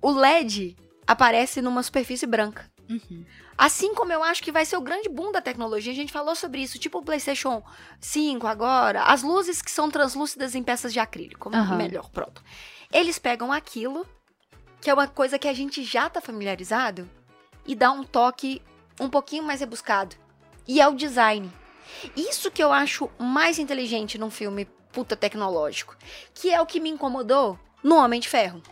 o 0.00 0.10
LED 0.10 0.76
aparece 1.06 1.60
numa 1.60 1.82
superfície 1.82 2.26
branca. 2.26 2.70
Uhum. 2.88 3.24
Assim 3.58 3.94
como 3.94 4.12
eu 4.12 4.22
acho 4.22 4.42
que 4.42 4.52
vai 4.52 4.64
ser 4.64 4.76
o 4.76 4.80
grande 4.80 5.08
boom 5.08 5.30
da 5.30 5.40
tecnologia, 5.40 5.92
a 5.92 5.94
gente 5.94 6.12
falou 6.12 6.34
sobre 6.34 6.62
isso, 6.62 6.78
tipo 6.78 6.98
o 6.98 7.02
PlayStation 7.02 7.62
5 8.00 8.46
agora, 8.46 9.02
as 9.02 9.22
luzes 9.22 9.60
que 9.60 9.70
são 9.70 9.90
translúcidas 9.90 10.54
em 10.54 10.62
peças 10.62 10.92
de 10.92 10.98
acrílico, 10.98 11.50
Aham. 11.54 11.76
melhor, 11.76 12.10
pronto. 12.10 12.42
Eles 12.92 13.18
pegam 13.18 13.52
aquilo, 13.52 14.06
que 14.80 14.90
é 14.90 14.94
uma 14.94 15.06
coisa 15.06 15.38
que 15.38 15.48
a 15.48 15.52
gente 15.52 15.84
já 15.84 16.08
tá 16.08 16.20
familiarizado, 16.20 17.08
e 17.66 17.74
dá 17.74 17.90
um 17.90 18.04
toque 18.04 18.60
um 19.00 19.08
pouquinho 19.08 19.44
mais 19.44 19.60
rebuscado. 19.60 20.16
E 20.66 20.80
é 20.80 20.88
o 20.88 20.94
design. 20.94 21.50
Isso 22.16 22.50
que 22.50 22.62
eu 22.62 22.72
acho 22.72 23.10
mais 23.18 23.58
inteligente 23.58 24.18
num 24.18 24.30
filme 24.30 24.66
puta 24.92 25.16
tecnológico, 25.16 25.96
que 26.34 26.52
é 26.52 26.60
o 26.60 26.66
que 26.66 26.80
me 26.80 26.90
incomodou 26.90 27.58
no 27.82 27.96
Homem 27.96 28.20
de 28.20 28.28
Ferro. 28.28 28.62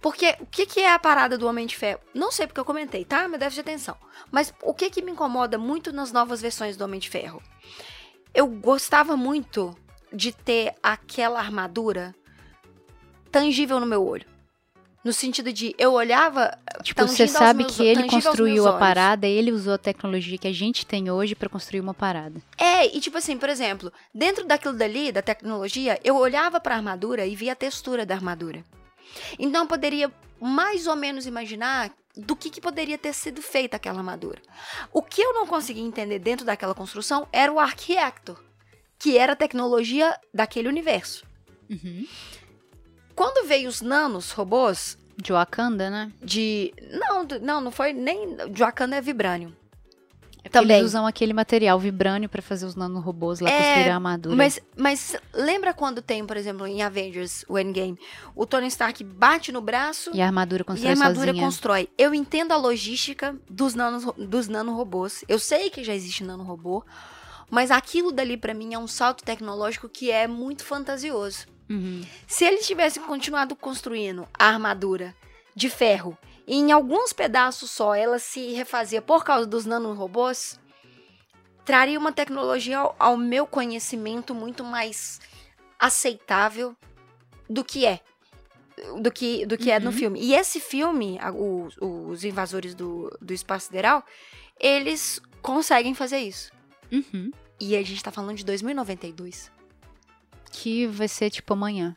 Porque 0.00 0.36
o 0.40 0.46
que, 0.46 0.64
que 0.64 0.80
é 0.80 0.92
a 0.92 0.98
parada 0.98 1.36
do 1.36 1.46
Homem 1.46 1.66
de 1.66 1.76
Ferro? 1.76 2.00
Não 2.14 2.30
sei 2.30 2.46
porque 2.46 2.60
eu 2.60 2.64
comentei, 2.64 3.04
tá? 3.04 3.28
Mas 3.28 3.40
deve 3.40 3.54
de 3.54 3.60
atenção. 3.60 3.96
Mas 4.30 4.54
o 4.62 4.72
que, 4.72 4.90
que 4.90 5.02
me 5.02 5.12
incomoda 5.12 5.58
muito 5.58 5.92
nas 5.92 6.12
novas 6.12 6.40
versões 6.40 6.76
do 6.76 6.84
Homem 6.84 7.00
de 7.00 7.10
Ferro? 7.10 7.42
Eu 8.32 8.46
gostava 8.46 9.16
muito 9.16 9.76
de 10.12 10.32
ter 10.32 10.74
aquela 10.82 11.40
armadura 11.40 12.14
tangível 13.30 13.80
no 13.80 13.86
meu 13.86 14.06
olho. 14.06 14.26
No 15.04 15.12
sentido 15.12 15.52
de 15.52 15.74
eu 15.78 15.92
olhava. 15.92 16.56
Tipo, 16.82 17.06
você 17.06 17.26
sabe 17.28 17.62
meus- 17.62 17.76
que 17.76 17.84
ele 17.84 18.08
construiu 18.08 18.66
a 18.68 18.78
parada, 18.78 19.26
ele 19.26 19.52
usou 19.52 19.74
a 19.74 19.78
tecnologia 19.78 20.36
que 20.36 20.48
a 20.48 20.52
gente 20.52 20.84
tem 20.84 21.08
hoje 21.10 21.34
pra 21.34 21.48
construir 21.48 21.80
uma 21.80 21.94
parada. 21.94 22.42
É, 22.58 22.84
e 22.94 23.00
tipo 23.00 23.16
assim, 23.16 23.38
por 23.38 23.48
exemplo, 23.48 23.92
dentro 24.14 24.44
daquilo 24.44 24.74
dali, 24.74 25.12
da 25.12 25.22
tecnologia, 25.22 25.98
eu 26.02 26.16
olhava 26.16 26.60
pra 26.60 26.74
armadura 26.74 27.24
e 27.24 27.34
via 27.36 27.52
a 27.52 27.56
textura 27.56 28.04
da 28.04 28.14
armadura. 28.14 28.64
Então 29.38 29.62
eu 29.62 29.68
poderia 29.68 30.12
mais 30.40 30.86
ou 30.86 30.96
menos 30.96 31.26
imaginar 31.26 31.90
do 32.16 32.34
que, 32.34 32.50
que 32.50 32.60
poderia 32.60 32.98
ter 32.98 33.14
sido 33.14 33.40
feita 33.40 33.76
aquela 33.76 33.98
armadura. 33.98 34.42
O 34.92 35.00
que 35.00 35.22
eu 35.22 35.32
não 35.32 35.46
conseguia 35.46 35.82
entender 35.84 36.18
dentro 36.18 36.44
daquela 36.44 36.74
construção 36.74 37.26
era 37.32 37.52
o 37.52 37.60
Arc 37.60 37.86
Reactor, 37.88 38.42
que 38.98 39.16
era 39.16 39.32
a 39.34 39.36
tecnologia 39.36 40.14
daquele 40.34 40.68
universo. 40.68 41.24
Uhum. 41.70 42.04
Quando 43.18 43.48
veio 43.48 43.68
os 43.68 43.80
nanos 43.80 44.30
robôs 44.30 44.96
De 45.16 45.32
Wakanda, 45.32 45.90
né? 45.90 46.12
de. 46.22 46.72
Não, 46.92 47.26
não, 47.42 47.60
não 47.60 47.70
foi 47.72 47.92
nem. 47.92 48.36
De 48.48 48.62
Wakanda 48.62 48.94
é 48.94 49.00
Vibranium. 49.00 49.52
É 50.44 50.48
Também. 50.48 50.76
Eles 50.76 50.90
usam 50.90 51.04
aquele 51.04 51.32
material 51.32 51.80
vibrânio 51.80 52.28
pra 52.28 52.40
fazer 52.40 52.64
os 52.64 52.76
nanorobôs 52.76 53.40
lá 53.40 53.50
É, 53.50 53.58
construir 53.58 53.90
a 53.90 53.94
armadura. 53.94 54.36
Mas, 54.36 54.60
mas 54.76 55.16
lembra 55.34 55.74
quando 55.74 56.00
tem, 56.00 56.24
por 56.24 56.36
exemplo, 56.36 56.64
em 56.64 56.80
Avengers, 56.80 57.44
o 57.48 57.58
Endgame, 57.58 57.98
o 58.36 58.46
Tony 58.46 58.68
Stark 58.68 59.02
bate 59.02 59.50
no 59.50 59.60
braço 59.60 60.12
E 60.14 60.22
a 60.22 60.26
armadura 60.26 60.62
e 60.62 60.64
constrói 60.64 60.88
a 60.88 60.92
armadura 60.92 61.26
sozinha. 61.26 61.44
constrói. 61.44 61.88
Eu 61.98 62.14
entendo 62.14 62.52
a 62.52 62.56
logística 62.56 63.34
dos, 63.50 63.74
nanos, 63.74 64.04
dos 64.16 64.46
nanorobôs. 64.46 65.24
Eu 65.26 65.40
sei 65.40 65.70
que 65.70 65.82
já 65.82 65.92
existe 65.92 66.22
nanorobô. 66.22 66.84
Mas 67.50 67.72
aquilo 67.72 68.12
dali, 68.12 68.36
pra 68.36 68.54
mim, 68.54 68.74
é 68.74 68.78
um 68.78 68.86
salto 68.86 69.24
tecnológico 69.24 69.88
que 69.88 70.08
é 70.08 70.28
muito 70.28 70.64
fantasioso. 70.64 71.57
Uhum. 71.68 72.02
Se 72.26 72.44
eles 72.44 72.66
tivessem 72.66 73.02
continuado 73.02 73.54
construindo 73.56 74.26
a 74.38 74.46
armadura 74.46 75.14
de 75.54 75.68
ferro 75.68 76.16
e 76.46 76.56
em 76.56 76.72
alguns 76.72 77.12
pedaços 77.12 77.70
só 77.70 77.94
ela 77.94 78.18
se 78.18 78.52
refazia 78.52 79.02
por 79.02 79.24
causa 79.24 79.46
dos 79.46 79.66
nanorobôs, 79.66 80.58
traria 81.64 81.98
uma 81.98 82.12
tecnologia 82.12 82.78
ao, 82.78 82.96
ao 82.98 83.16
meu 83.16 83.46
conhecimento 83.46 84.34
muito 84.34 84.64
mais 84.64 85.20
aceitável 85.78 86.74
do 87.48 87.64
que 87.64 87.84
é. 87.86 88.00
Do 89.02 89.10
que, 89.10 89.44
do 89.44 89.58
que 89.58 89.70
é 89.72 89.80
no 89.80 89.86
Uhum. 89.86 89.92
filme. 89.92 90.20
E 90.20 90.34
esse 90.34 90.60
filme, 90.60 91.18
a- 91.20 91.32
os, 91.32 91.76
os 91.80 92.22
invasores 92.24 92.74
do, 92.76 93.10
do 93.20 93.34
espaço 93.34 93.66
sideral, 93.66 94.04
eles 94.58 95.20
conseguem 95.42 95.94
fazer 95.94 96.18
isso. 96.18 96.52
Uhum. 96.92 97.30
E 97.60 97.76
a 97.76 97.82
gente 97.82 98.02
tá 98.02 98.12
falando 98.12 98.36
de 98.36 98.44
2092. 98.44 99.50
Que 100.50 100.86
vai 100.86 101.08
ser 101.08 101.30
tipo 101.30 101.52
amanhã. 101.52 101.96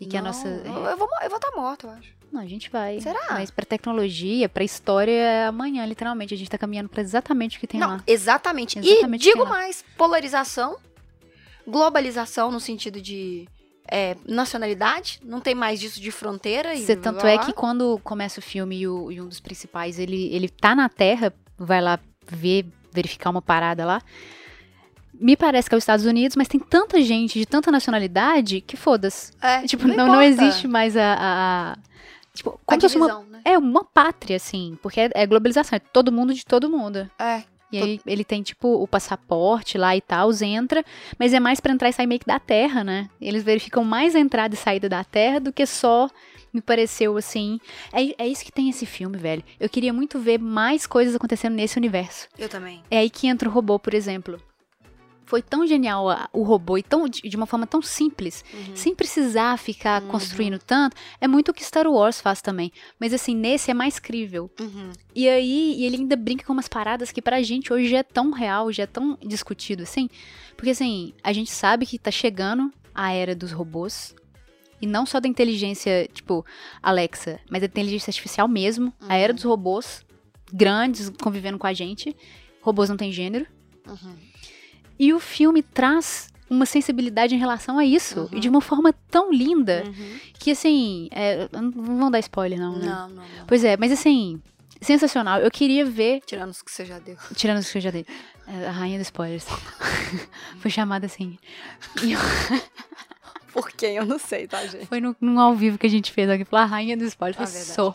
E 0.00 0.06
que 0.06 0.16
a 0.16 0.20
Não, 0.20 0.28
nossa. 0.28 0.48
Eu, 0.48 0.84
eu 0.84 0.96
vou 0.96 1.06
estar 1.06 1.24
eu 1.24 1.30
vou 1.30 1.38
tá 1.38 1.52
morta, 1.54 1.86
eu 1.86 1.90
acho. 1.92 2.12
Não, 2.32 2.40
a 2.40 2.46
gente 2.46 2.70
vai. 2.70 2.98
Será? 3.00 3.20
Mas 3.30 3.50
pra 3.50 3.64
tecnologia, 3.64 4.48
pra 4.48 4.64
história, 4.64 5.12
é 5.12 5.46
amanhã, 5.46 5.84
literalmente. 5.84 6.32
A 6.32 6.36
gente 6.36 6.48
tá 6.50 6.56
caminhando 6.56 6.88
pra 6.88 7.02
exatamente 7.02 7.58
o 7.58 7.60
que 7.60 7.66
tem 7.66 7.78
Não, 7.78 7.88
lá. 7.90 8.02
exatamente. 8.06 8.78
Exatamente 8.78 9.28
E 9.28 9.32
digo 9.32 9.44
mais, 9.46 9.84
polarização, 9.98 10.78
globalização 11.66 12.50
no 12.50 12.58
sentido 12.60 13.00
de 13.00 13.46
é, 13.90 14.16
nacionalidade, 14.26 15.20
não 15.22 15.40
tem 15.40 15.54
mais 15.54 15.78
disso 15.78 16.00
de 16.00 16.10
fronteira. 16.10 16.74
e 16.74 16.78
Cê- 16.84 16.96
blá, 16.96 17.12
tanto 17.12 17.26
é 17.26 17.38
que 17.38 17.52
quando 17.52 18.00
começa 18.02 18.40
o 18.40 18.42
filme 18.42 18.80
e, 18.80 18.88
o- 18.88 19.12
e 19.12 19.20
um 19.20 19.28
dos 19.28 19.40
principais, 19.40 19.98
ele, 19.98 20.32
ele 20.34 20.48
tá 20.48 20.74
na 20.74 20.88
Terra, 20.88 21.32
vai 21.58 21.80
lá 21.82 21.98
ver, 22.26 22.64
verificar 22.92 23.30
uma 23.30 23.42
parada 23.42 23.84
lá. 23.84 24.00
Me 25.22 25.36
parece 25.36 25.68
que 25.68 25.74
é 25.74 25.78
os 25.78 25.82
Estados 25.82 26.04
Unidos, 26.04 26.36
mas 26.36 26.48
tem 26.48 26.58
tanta 26.60 27.00
gente 27.00 27.38
de 27.38 27.46
tanta 27.46 27.70
nacionalidade 27.70 28.60
que 28.60 28.76
foda-se. 28.76 29.32
É, 29.40 29.62
Tipo, 29.62 29.86
não, 29.86 29.94
não, 30.08 30.22
importa. 30.22 30.44
existe 30.44 30.66
mais 30.68 30.96
a. 30.96 31.14
a- 31.14 31.72
a- 31.72 31.76
tipo, 32.34 32.58
como 32.66 32.80
fosse 32.80 32.96
uma, 32.96 33.06
divisão, 33.06 33.24
né? 33.30 33.40
é 33.44 33.56
uma 33.56 33.84
pátria, 33.84 34.36
assim. 34.36 34.76
Porque 34.82 35.00
é, 35.00 35.10
é 35.14 35.26
globalização, 35.26 35.76
é 35.76 35.78
todo 35.78 36.10
mundo 36.10 36.34
de 36.34 36.44
todo 36.44 36.68
mundo. 36.68 37.08
É. 37.18 37.42
E 37.70 37.78
aí 37.78 38.00
ele 38.06 38.22
tem, 38.22 38.42
tipo, 38.42 38.68
o 38.68 38.86
passaporte 38.86 39.78
lá 39.78 39.96
e 39.96 40.00
tal, 40.02 40.28
entra, 40.42 40.84
mas 41.18 41.32
é 41.32 41.40
mais 41.40 41.58
pra 41.58 41.72
entrar 41.72 41.88
e 41.88 41.92
sair 41.94 42.06
meio 42.06 42.20
que 42.20 42.26
da 42.26 42.38
terra, 42.38 42.84
né? 42.84 43.08
Eles 43.18 43.42
verificam 43.42 43.82
mais 43.82 44.14
a 44.14 44.20
entrada 44.20 44.54
e 44.54 44.58
saída 44.58 44.90
da 44.90 45.02
terra 45.02 45.40
do 45.40 45.50
que 45.50 45.64
só, 45.64 46.06
me 46.52 46.60
pareceu 46.60 47.16
assim. 47.16 47.58
É, 47.90 48.24
é 48.24 48.28
isso 48.28 48.44
que 48.44 48.52
tem 48.52 48.68
esse 48.68 48.84
filme, 48.84 49.16
velho. 49.16 49.42
Eu 49.58 49.70
queria 49.70 49.90
muito 49.90 50.18
ver 50.18 50.38
mais 50.38 50.86
coisas 50.86 51.14
acontecendo 51.14 51.54
nesse 51.54 51.78
universo. 51.78 52.28
Eu 52.38 52.46
também. 52.46 52.82
É 52.90 52.98
aí 52.98 53.08
que 53.08 53.26
entra 53.26 53.48
o 53.48 53.52
robô, 53.52 53.78
por 53.78 53.94
exemplo. 53.94 54.38
Foi 55.32 55.40
tão 55.40 55.66
genial 55.66 56.10
a- 56.10 56.28
o 56.30 56.42
robô 56.42 56.76
e 56.76 56.82
tão, 56.82 57.08
de 57.08 57.22
de 57.22 57.36
uma 57.38 57.46
forma 57.46 57.66
tão 57.66 57.80
simples, 57.80 58.44
Uhum. 58.52 58.76
sem 58.76 58.94
precisar 58.94 59.56
ficar 59.58 60.02
Uhum. 60.02 60.08
construindo 60.08 60.58
tanto. 60.58 60.94
É 61.18 61.26
muito 61.26 61.48
o 61.50 61.54
que 61.54 61.64
Star 61.64 61.86
Wars 61.86 62.20
faz 62.20 62.42
também. 62.42 62.70
Mas 63.00 63.14
assim, 63.14 63.34
nesse 63.34 63.70
é 63.70 63.74
mais 63.74 63.98
crível. 63.98 64.50
Uhum. 64.60 64.92
E 65.14 65.26
aí, 65.26 65.76
e 65.78 65.86
ele 65.86 65.96
ainda 65.96 66.16
brinca 66.16 66.44
com 66.44 66.52
umas 66.52 66.68
paradas 66.68 67.10
que 67.10 67.22
pra 67.22 67.40
gente 67.40 67.72
hoje 67.72 67.88
já 67.88 67.98
é 68.00 68.02
tão 68.02 68.30
real, 68.30 68.70
já 68.70 68.82
é 68.82 68.86
tão 68.86 69.16
discutido 69.26 69.82
assim. 69.84 70.06
Porque 70.54 70.68
assim, 70.68 71.14
a 71.24 71.32
gente 71.32 71.50
sabe 71.50 71.86
que 71.86 71.98
tá 71.98 72.10
chegando 72.10 72.70
a 72.94 73.10
era 73.10 73.34
dos 73.34 73.52
robôs. 73.52 74.14
E 74.82 74.86
não 74.86 75.06
só 75.06 75.18
da 75.18 75.26
inteligência, 75.28 76.06
tipo, 76.12 76.44
Alexa, 76.82 77.40
mas 77.50 77.62
da 77.62 77.66
inteligência 77.68 78.10
artificial 78.10 78.46
mesmo. 78.46 78.92
A 79.08 79.16
era 79.16 79.32
Uhum. 79.32 79.36
dos 79.36 79.44
robôs 79.44 80.04
grandes 80.52 81.08
convivendo 81.22 81.56
com 81.58 81.66
a 81.66 81.72
gente. 81.72 82.14
Robôs 82.60 82.90
não 82.90 82.98
têm 82.98 83.10
gênero. 83.10 83.46
Uhum. 83.88 84.14
E 85.04 85.12
o 85.12 85.18
filme 85.18 85.62
traz 85.62 86.28
uma 86.48 86.66
sensibilidade 86.66 87.34
em 87.34 87.38
relação 87.38 87.78
a 87.78 87.84
isso. 87.84 88.28
Uhum. 88.32 88.38
De 88.38 88.48
uma 88.48 88.60
forma 88.60 88.94
tão 89.10 89.32
linda 89.32 89.82
Uhum. 89.86 90.18
que, 90.38 90.50
assim, 90.50 91.08
é, 91.10 91.48
não 91.52 91.70
vão 91.98 92.10
dar 92.10 92.18
spoiler, 92.20 92.58
não, 92.60 92.76
né? 92.78 92.86
Não, 92.86 93.08
não, 93.08 93.16
não. 93.16 93.46
Pois 93.48 93.64
é, 93.64 93.76
mas 93.76 93.90
assim, 93.90 94.40
sensacional. 94.80 95.40
Eu 95.40 95.50
queria 95.50 95.84
ver 95.84 96.20
Tirando 96.26 96.50
os 96.50 96.60
que 96.62 96.70
você 96.70 96.84
já 96.84 96.98
deu. 96.98 97.16
Tirando 97.34 97.58
os 97.58 97.70
que 97.72 97.78
eu 97.78 97.82
já 97.82 97.90
dei. 97.90 98.04
É, 98.46 98.66
A 98.68 98.70
rainha 98.70 98.98
dos 98.98 99.06
spoilers. 99.08 99.46
foi 100.60 100.70
chamada 100.70 101.06
assim. 101.06 101.38
E 102.02 102.14
Por 103.52 103.70
quem? 103.72 103.96
Eu 103.96 104.06
não 104.06 104.18
sei, 104.18 104.46
tá, 104.46 104.64
gente? 104.66 104.86
foi 104.86 105.00
no, 105.00 105.14
num 105.20 105.38
ao 105.38 105.54
vivo 105.54 105.76
que 105.78 105.86
a 105.86 105.90
gente 105.90 106.10
fez 106.12 106.28
aqui. 106.30 106.44
Falou 106.44 106.64
a 106.64 106.68
rainha 106.68 106.96
dos 106.96 107.08
spoilers. 107.08 107.38
Ah, 107.40 107.46
Falei, 107.46 107.58
verdade. 107.60 107.74
sou. 107.74 107.94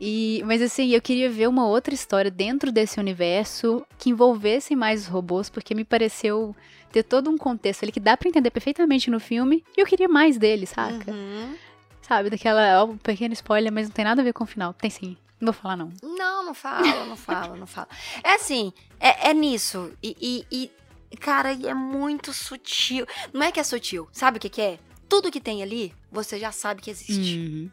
E, 0.00 0.42
mas 0.46 0.62
assim, 0.62 0.88
eu 0.88 1.02
queria 1.02 1.28
ver 1.28 1.46
uma 1.48 1.66
outra 1.66 1.92
história 1.92 2.30
dentro 2.30 2.72
desse 2.72 2.98
universo 2.98 3.84
que 3.98 4.08
envolvesse 4.08 4.74
mais 4.74 5.02
os 5.02 5.06
robôs, 5.08 5.50
porque 5.50 5.74
me 5.74 5.84
pareceu 5.84 6.56
ter 6.90 7.02
todo 7.02 7.28
um 7.28 7.36
contexto 7.36 7.82
ali 7.82 7.92
que 7.92 8.00
dá 8.00 8.16
pra 8.16 8.28
entender 8.28 8.50
perfeitamente 8.50 9.10
no 9.10 9.20
filme. 9.20 9.62
E 9.76 9.80
eu 9.80 9.86
queria 9.86 10.08
mais 10.08 10.38
dele, 10.38 10.64
saca? 10.66 11.10
Uhum. 11.12 11.54
Sabe? 12.00 12.30
Daquela. 12.30 12.82
Ó, 12.82 12.86
um 12.86 12.96
pequeno 12.96 13.34
spoiler, 13.34 13.70
mas 13.70 13.88
não 13.88 13.94
tem 13.94 14.04
nada 14.04 14.22
a 14.22 14.24
ver 14.24 14.32
com 14.32 14.44
o 14.44 14.46
final. 14.46 14.72
Tem 14.72 14.88
sim. 14.90 15.16
Não 15.38 15.52
vou 15.52 15.62
falar, 15.62 15.76
não. 15.76 15.90
Não, 16.02 16.44
não 16.46 16.54
fala, 16.54 17.04
não 17.06 17.16
fala, 17.16 17.56
não 17.56 17.66
fala. 17.66 17.88
É 18.24 18.34
assim, 18.34 18.72
é, 18.98 19.30
é 19.30 19.34
nisso. 19.34 19.92
E, 20.02 20.44
e- 20.50 20.70
e, 21.10 21.16
cara, 21.16 21.52
é 21.52 21.72
muito 21.74 22.32
sutil. 22.32 23.06
Não 23.32 23.42
é 23.42 23.52
que 23.52 23.60
é 23.60 23.62
sutil, 23.64 24.08
sabe 24.12 24.38
o 24.38 24.40
que, 24.40 24.48
que 24.48 24.60
é? 24.60 24.78
Tudo 25.08 25.30
que 25.30 25.40
tem 25.40 25.62
ali, 25.62 25.94
você 26.10 26.38
já 26.38 26.52
sabe 26.52 26.80
que 26.82 26.90
existe. 26.90 27.36
Uhum. 27.38 27.70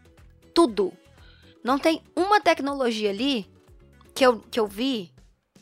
Tudo. 0.54 0.94
Não 1.64 1.78
tem 1.78 2.02
uma 2.16 2.40
tecnologia 2.40 3.10
ali 3.10 3.50
que 4.14 4.26
eu, 4.26 4.40
que 4.40 4.60
eu 4.60 4.68
vi 4.68 5.12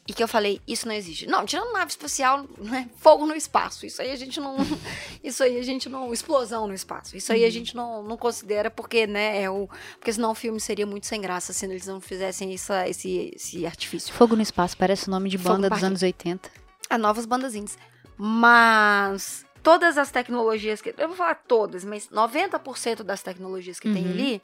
e 0.08 0.14
que 0.14 0.22
eu 0.22 0.28
falei, 0.28 0.62
isso 0.68 0.88
não 0.88 0.94
existe. 0.94 1.26
Não, 1.26 1.46
tirando 1.46 1.74
nave 1.74 1.90
espacial, 1.90 2.46
né? 2.60 2.88
Fogo 2.98 3.26
no 3.26 3.36
espaço. 3.36 3.88
Isso 3.88 4.02
aí 4.04 4.12
a 4.12 4.16
gente 4.16 4.40
não. 4.40 4.56
Isso 5.24 5.44
aí 5.44 5.58
a 5.58 5.64
gente 5.64 5.90
não. 5.90 6.14
Explosão 6.14 6.68
no 6.68 6.74
espaço. 6.76 7.18
Isso 7.18 7.34
aí 7.34 7.44
a 7.44 7.50
gente 7.50 7.76
não, 7.76 8.04
não 8.04 8.16
considera, 8.16 8.70
porque, 8.70 9.08
né, 9.08 9.42
é 9.42 9.50
o. 9.50 9.68
Porque 9.98 10.14
senão 10.14 10.32
o 10.32 10.36
filme 10.36 10.60
seria 10.60 10.86
muito 10.86 11.08
sem 11.08 11.20
graça 11.20 11.52
se 11.54 11.66
eles 11.66 11.88
não 11.88 12.00
fizessem 12.00 12.54
essa, 12.54 12.88
esse, 12.88 13.32
esse 13.36 13.66
artifício. 13.66 14.14
Fogo 14.14 14.36
no 14.36 14.44
Espaço 14.44 14.78
parece 14.78 15.08
o 15.08 15.12
nome 15.12 15.28
de 15.28 15.40
banda 15.40 15.68
dos 15.72 15.84
anos 15.84 16.04
80. 16.04 16.52
a 16.88 16.98
novas 17.00 17.26
bandas 17.26 17.56
indies. 17.56 17.76
Mas 18.16 19.44
todas 19.64 19.98
as 19.98 20.12
tecnologias 20.12 20.82
que. 20.84 20.94
Eu 20.96 21.08
vou 21.08 21.18
falar 21.18 21.36
todas, 21.48 21.84
mas 21.84 22.08
90% 22.10 23.02
das 23.02 23.24
tecnologias 23.24 23.80
que 23.80 23.92
tem 23.92 24.06
Uhum. 24.06 24.12
ali, 24.12 24.42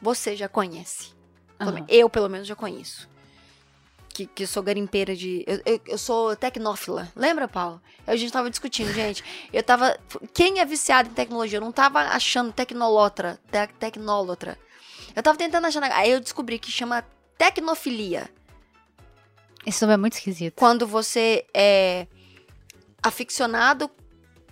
você 0.00 0.36
já 0.36 0.48
conhece. 0.48 1.12
Men- 1.60 1.84
Eu, 1.88 2.08
pelo 2.08 2.28
menos, 2.28 2.46
já 2.48 2.54
conheço. 2.56 3.08
Que, 4.12 4.26
que 4.26 4.46
sou 4.46 4.62
garimpeira 4.62 5.14
de. 5.14 5.44
Eu, 5.46 5.60
eu, 5.64 5.80
eu 5.86 5.98
sou 5.98 6.34
tecnófila. 6.34 7.10
Lembra, 7.14 7.46
Paulo? 7.46 7.80
A 8.06 8.16
gente 8.16 8.32
tava 8.32 8.50
discutindo, 8.50 8.92
gente. 8.92 9.22
Eu 9.52 9.62
tava. 9.62 9.96
Quem 10.34 10.58
é 10.60 10.64
viciado 10.64 11.08
em 11.10 11.12
tecnologia? 11.12 11.58
Eu 11.58 11.62
não 11.62 11.70
tava 11.72 12.00
achando 12.00 12.52
tecnolotra. 12.52 13.38
Tec, 13.50 13.72
tecnólatra. 13.78 14.58
Eu 15.14 15.22
tava 15.22 15.38
tentando 15.38 15.66
achar. 15.66 15.82
Aí 15.92 16.10
eu 16.10 16.18
descobri 16.20 16.58
que 16.58 16.70
chama 16.72 17.04
tecnofilia. 17.38 18.28
Esse 19.64 19.82
nome 19.82 19.94
é 19.94 19.96
muito 19.96 20.14
esquisito. 20.14 20.54
Quando 20.56 20.86
você 20.86 21.46
é 21.54 22.06
aficionado 23.02 23.90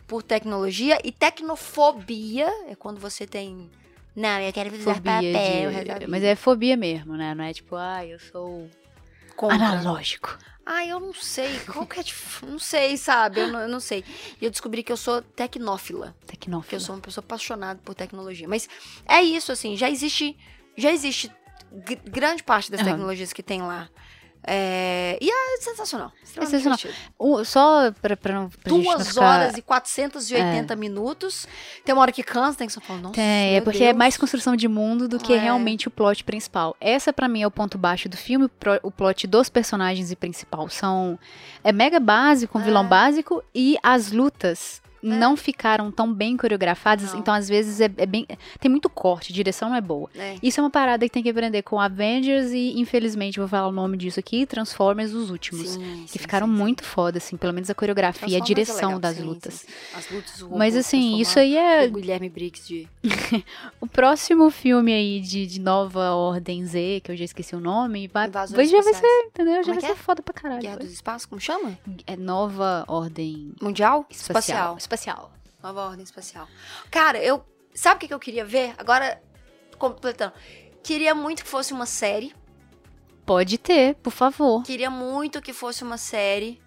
por 0.06 0.22
tecnologia. 0.22 0.98
E 1.02 1.10
tecnofobia 1.10 2.48
é 2.68 2.74
quando 2.76 3.00
você 3.00 3.26
tem. 3.26 3.70
Não, 4.18 4.40
eu 4.40 4.52
quero 4.52 4.74
usar 4.74 5.00
papel. 5.00 5.70
de... 6.00 6.06
Mas 6.08 6.24
é 6.24 6.34
fobia 6.34 6.76
mesmo, 6.76 7.16
né? 7.16 7.34
Não 7.34 7.44
é 7.44 7.52
tipo, 7.52 7.76
ah, 7.76 8.04
eu 8.04 8.18
sou 8.18 8.68
Contra. 9.36 9.54
analógico. 9.56 10.36
Ah, 10.66 10.84
eu 10.84 10.98
não 11.00 11.14
sei. 11.14 11.60
Qual 11.60 11.86
que 11.86 12.00
é 12.00 12.04
Não 12.42 12.58
sei, 12.58 12.96
sabe? 12.96 13.40
Eu 13.40 13.48
não, 13.48 13.60
eu 13.60 13.68
não 13.68 13.80
sei. 13.80 14.04
E 14.40 14.44
eu 14.44 14.50
descobri 14.50 14.82
que 14.82 14.92
eu 14.92 14.96
sou 14.96 15.22
tecnófila. 15.22 16.14
Que 16.68 16.74
eu 16.74 16.80
sou 16.80 16.94
uma 16.96 17.00
pessoa 17.00 17.24
apaixonada 17.24 17.80
por 17.84 17.94
tecnologia. 17.94 18.48
Mas 18.48 18.68
é 19.06 19.22
isso, 19.22 19.52
assim. 19.52 19.76
Já 19.76 19.88
existe. 19.88 20.36
Já 20.76 20.92
existe 20.92 21.32
gr- 21.72 21.98
grande 22.04 22.42
parte 22.42 22.70
das 22.70 22.80
Aham. 22.80 22.90
tecnologias 22.90 23.32
que 23.32 23.42
tem 23.42 23.62
lá. 23.62 23.88
É, 24.42 25.18
e 25.20 25.28
é 25.30 25.56
sensacional. 25.60 26.10
extremamente 26.22 26.62
sensacional. 26.62 27.44
só 27.44 27.90
pra, 28.00 28.16
pra, 28.16 28.34
não, 28.34 28.48
pra 28.48 28.72
não 28.72 28.80
Duas 28.80 29.08
ficar... 29.08 29.20
É. 29.22 29.26
horas 29.44 29.56
e 29.58 29.62
480 29.62 30.74
minutos. 30.76 31.46
Tem 31.84 31.94
uma 31.94 32.02
hora 32.02 32.12
que 32.12 32.22
cansa, 32.22 32.58
tem 32.58 32.66
que 32.66 32.72
só 32.72 32.80
falar, 32.80 33.00
nossa. 33.00 33.14
Tem, 33.14 33.56
é 33.56 33.60
porque 33.60 33.82
é 33.82 33.86
Deus. 33.88 33.98
mais 33.98 34.16
construção 34.16 34.56
de 34.56 34.66
mundo 34.68 35.06
do 35.08 35.18
que 35.18 35.32
É. 35.34 35.38
realmente 35.38 35.88
o 35.88 35.90
plot 35.90 36.24
principal. 36.24 36.74
Essa 36.80 37.12
pra 37.12 37.28
mim 37.28 37.42
é 37.42 37.46
o 37.46 37.50
ponto 37.50 37.76
baixo 37.76 38.08
do 38.08 38.16
filme, 38.16 38.48
o 38.82 38.90
plot 38.90 39.26
dos 39.26 39.48
personagens 39.48 40.10
e 40.10 40.16
principal 40.16 40.68
são 40.68 41.18
é 41.62 41.72
mega 41.72 42.00
básico, 42.00 42.58
um 42.58 42.62
vilão 42.62 42.84
É. 42.84 42.88
básico 42.88 43.42
e 43.54 43.76
as 43.82 44.12
lutas 44.12 44.80
não 45.02 45.36
ficaram 45.36 45.90
tão 45.90 46.12
bem 46.12 46.36
coreografadas, 46.36 47.12
Não. 47.12 47.20
então 47.20 47.34
às 47.34 47.48
vezes 47.48 47.80
é, 47.80 47.90
é 47.96 48.06
bem 48.06 48.26
tem 48.60 48.70
muito 48.70 48.88
corte, 48.88 49.32
direção 49.32 49.68
não 49.68 49.76
é 49.76 49.80
boa. 49.80 50.10
É. 50.14 50.36
Isso 50.42 50.60
é 50.60 50.62
uma 50.62 50.70
parada 50.70 51.04
que 51.06 51.12
tem 51.12 51.22
que 51.22 51.28
aprender 51.28 51.62
com 51.62 51.80
Avengers 51.80 52.50
e 52.52 52.78
infelizmente 52.78 53.38
vou 53.38 53.48
falar 53.48 53.68
o 53.68 53.72
nome 53.72 53.96
disso 53.96 54.18
aqui, 54.18 54.46
Transformers 54.46 55.12
os 55.12 55.30
últimos. 55.30 55.70
Sim, 55.70 56.02
Que 56.04 56.12
sim, 56.12 56.18
ficaram 56.18 56.46
sim, 56.46 56.52
muito 56.52 56.84
foda, 56.84 57.18
assim, 57.18 57.36
pelo 57.36 57.52
menos 57.52 57.70
a 57.70 57.74
coreografia, 57.74 58.36
a 58.36 58.40
é 58.40 58.42
direção 58.42 58.98
das 58.98 59.18
lutas. 59.18 59.66
As 59.94 60.10
lutas, 60.10 60.42
o 60.42 60.56
Mas 60.56 60.76
assim, 60.76 61.18
isso 61.20 61.38
aí 61.38 61.56
é 61.56 61.86
O 61.86 61.92
Guilherme 61.92 62.28
Briggs 62.28 62.66
de. 62.66 62.88
o 63.80 63.86
próximo 63.86 64.50
filme 64.50 64.92
aí 64.92 65.20
de, 65.20 65.46
de 65.46 65.60
Nova 65.60 66.12
Ordem 66.12 66.64
Z, 66.64 67.00
que 67.04 67.12
eu 67.12 67.16
já 67.16 67.24
esqueci 67.24 67.54
o 67.54 67.60
nome, 67.60 68.08
vai, 68.08 68.28
vai 68.28 68.46
já 68.66 68.80
vai 68.82 68.94
ser, 68.94 69.22
entendeu? 69.26 69.62
Já 69.62 69.72
é 69.72 69.74
vai 69.74 69.80
ser 69.80 69.92
é? 69.92 69.96
foda 69.96 70.22
pra 70.22 70.34
caralho. 70.34 70.60
Guerra 70.60 70.78
dos 70.78 70.92
Espaços, 70.92 71.26
como 71.26 71.40
chama? 71.40 71.78
É 72.06 72.16
Nova 72.16 72.84
Ordem 72.86 73.52
Mundial? 73.60 74.06
Espacial. 74.10 74.76
Espacial. 74.76 74.87
Nova 75.62 75.88
Ordem 75.88 76.04
Espacial. 76.04 76.48
Cara, 76.90 77.18
eu. 77.22 77.44
Sabe 77.74 77.96
o 77.96 77.98
que 78.00 78.08
que 78.08 78.14
eu 78.14 78.18
queria 78.18 78.44
ver? 78.44 78.74
Agora, 78.78 79.22
completando. 79.78 80.32
Queria 80.82 81.14
muito 81.14 81.42
que 81.42 81.48
fosse 81.48 81.72
uma 81.72 81.86
série. 81.86 82.34
Pode 83.26 83.58
ter, 83.58 83.94
por 83.96 84.10
favor. 84.12 84.62
Queria 84.62 84.90
muito 84.90 85.40
que 85.42 85.52
fosse 85.52 85.82
uma 85.84 85.98
série. 85.98 86.60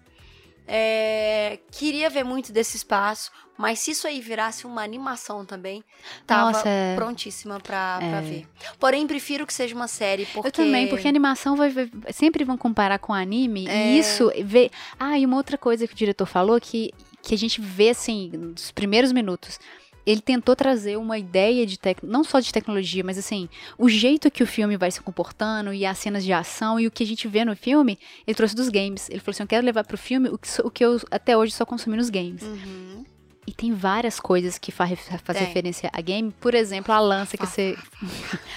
É, 0.66 1.58
queria 1.70 2.08
ver 2.08 2.24
muito 2.24 2.52
desse 2.52 2.76
espaço. 2.76 3.30
Mas 3.58 3.80
se 3.80 3.90
isso 3.90 4.06
aí 4.06 4.20
virasse 4.20 4.66
uma 4.66 4.82
animação 4.82 5.44
também, 5.44 5.84
tava 6.26 6.52
Nossa, 6.52 6.68
é. 6.68 6.94
prontíssima 6.96 7.60
pra, 7.60 7.98
pra 7.98 8.18
É. 8.18 8.20
ver. 8.22 8.48
Porém, 8.78 9.06
prefiro 9.06 9.46
que 9.46 9.52
seja 9.52 9.74
uma 9.74 9.86
série, 9.88 10.24
porque. 10.26 10.48
Eu 10.48 10.52
também, 10.52 10.88
porque 10.88 11.06
animação 11.06 11.54
vai, 11.54 11.68
vai- 11.70 11.90
sempre 12.12 12.44
vão 12.44 12.56
comparar 12.56 12.98
com 12.98 13.12
anime 13.12 13.68
É. 13.68 13.88
e 13.92 13.98
isso 13.98 14.30
vê. 14.44 14.70
Ah, 14.98 15.18
e 15.18 15.26
uma 15.26 15.36
outra 15.36 15.58
coisa 15.58 15.86
que 15.86 15.92
o 15.92 15.96
diretor 15.96 16.26
falou 16.26 16.58
que 16.60 16.90
que 17.22 17.34
a 17.34 17.38
gente 17.38 17.60
vê 17.60 17.90
assim 17.90 18.30
nos 18.32 18.70
primeiros 18.72 19.12
minutos. 19.12 19.58
Ele 20.04 20.20
tentou 20.20 20.56
trazer 20.56 20.96
uma 20.98 21.16
ideia 21.16 21.64
de 21.64 21.78
tec... 21.78 22.02
não 22.02 22.24
só 22.24 22.40
de 22.40 22.52
tecnologia, 22.52 23.04
mas 23.04 23.16
assim, 23.16 23.48
o 23.78 23.88
jeito 23.88 24.32
que 24.32 24.42
o 24.42 24.46
filme 24.46 24.76
vai 24.76 24.90
se 24.90 25.00
comportando 25.00 25.72
e 25.72 25.86
as 25.86 25.96
cenas 25.96 26.24
de 26.24 26.32
ação 26.32 26.80
e 26.80 26.88
o 26.88 26.90
que 26.90 27.04
a 27.04 27.06
gente 27.06 27.28
vê 27.28 27.44
no 27.44 27.54
filme, 27.54 27.96
ele 28.26 28.34
trouxe 28.34 28.56
dos 28.56 28.68
games. 28.68 29.08
Ele 29.08 29.20
falou 29.20 29.30
assim: 29.30 29.44
"Eu 29.44 29.46
quero 29.46 29.64
levar 29.64 29.84
pro 29.84 29.96
filme 29.96 30.28
o 30.28 30.36
que, 30.36 30.48
so- 30.48 30.62
o 30.66 30.70
que 30.70 30.84
eu 30.84 31.00
até 31.08 31.36
hoje 31.36 31.52
só 31.52 31.64
consumi 31.64 31.96
nos 31.96 32.10
games". 32.10 32.42
Uhum. 32.42 33.04
E 33.46 33.52
tem 33.52 33.72
várias 33.72 34.18
coisas 34.18 34.58
que 34.58 34.72
faz, 34.72 34.98
faz 35.00 35.38
Tem. 35.38 35.46
referência 35.46 35.90
a 35.92 36.00
game, 36.00 36.32
por 36.40 36.54
exemplo, 36.54 36.92
a 36.92 36.98
lança 36.98 37.36
que 37.36 37.46
você 37.46 37.76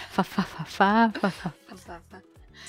fa, 0.10 0.23
fa, 0.23 0.41
fa, 0.43 0.65
fa, 0.65 1.12
fa, 1.19 1.30
fa. 1.30 2.23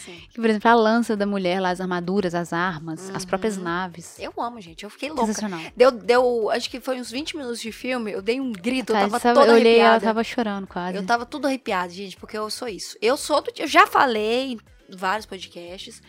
Sim. 0.07 0.23
Que, 0.31 0.41
por 0.41 0.49
exemplo, 0.49 0.71
a 0.71 0.75
lança 0.75 1.17
da 1.17 1.27
mulher 1.27 1.61
lá, 1.61 1.71
as 1.71 1.81
armaduras, 1.81 2.35
as 2.35 2.53
armas, 2.53 3.11
as 3.15 3.25
próprias 3.25 3.59
naves. 3.59 4.19
Eu 4.19 4.33
amo, 4.39 4.61
gente. 4.61 4.85
Eu 4.85 4.91
fiquei 4.91 5.09
louca. 5.11 5.27
Sensacional. 5.27 5.61
Deu, 5.77 5.91
deu, 5.91 6.49
acho 6.51 6.71
que 6.71 6.81
foi 6.81 6.99
uns 7.01 7.11
20 7.11 7.37
minutos 7.37 7.61
de 7.61 7.71
filme, 7.73 8.13
eu 8.13 8.23
dei 8.23 8.41
um 8.41 8.53
grito, 8.53 8.93
Cara, 8.93 9.07
eu 9.07 9.11
tava 9.11 9.35
toda 9.35 9.51
eu 9.51 9.55
olhei 9.55 9.79
ela 9.79 9.91
arrepiada. 9.91 10.05
tava 10.07 10.25
chorando 10.25 10.67
quase. 10.67 10.97
Eu 10.97 11.05
tava 11.05 11.27
tudo 11.27 11.47
arrepiada, 11.47 11.91
gente, 11.91 12.17
porque 12.17 12.39
eu 12.39 12.49
sou 12.49 12.69
isso. 12.69 12.97
Eu 13.03 13.17
sou 13.17 13.43
do. 13.43 13.51
Eu 13.57 13.67
já 13.67 13.87
falei 13.87 14.53
em 14.53 14.61
vários 14.97 15.27
podcasts, 15.27 16.01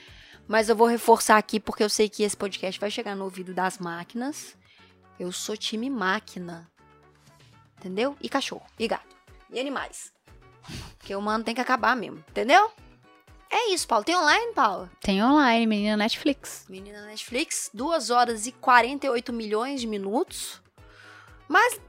mas 0.48 0.70
eu 0.70 0.76
vou 0.76 0.88
reforçar 0.88 1.38
aqui 1.38 1.60
porque 1.60 1.84
eu 1.84 1.90
sei 1.90 2.08
que 2.08 2.24
esse 2.24 2.38
podcast 2.38 2.80
vai 2.80 2.92
chegar 2.92 3.16
no 3.16 3.24
ouvido 3.24 3.54
das 3.54 3.80
máquinas. 3.80 4.56
Eu 5.20 5.32
sou 5.32 5.58
time 5.58 5.90
máquina. 5.90 6.70
Entendeu? 7.80 8.16
E 8.22 8.28
cachorro, 8.28 8.66
e 8.80 8.88
gato, 8.88 9.16
e 9.52 9.60
animais. 9.60 10.12
Porque 10.98 11.16
o 11.16 11.20
humano 11.20 11.44
tem 11.44 11.54
que 11.56 11.62
acabar 11.62 11.96
mesmo, 11.96 12.24
entendeu? 12.30 12.72
É 13.50 13.70
isso, 13.74 13.88
Paulo. 13.88 14.04
Tem 14.04 14.16
online, 14.16 14.54
Paulo? 14.54 14.90
Tem 15.02 15.24
online, 15.24 15.66
menina 15.66 15.98
Netflix. 15.98 16.66
Menina 16.70 17.02
Netflix, 17.06 17.70
2 17.74 18.10
horas 18.10 18.46
e 18.46 18.52
48 18.52 19.32
milhões 19.34 19.80
de 19.82 19.88
minutos. 19.88 20.62
Mas 21.48 21.80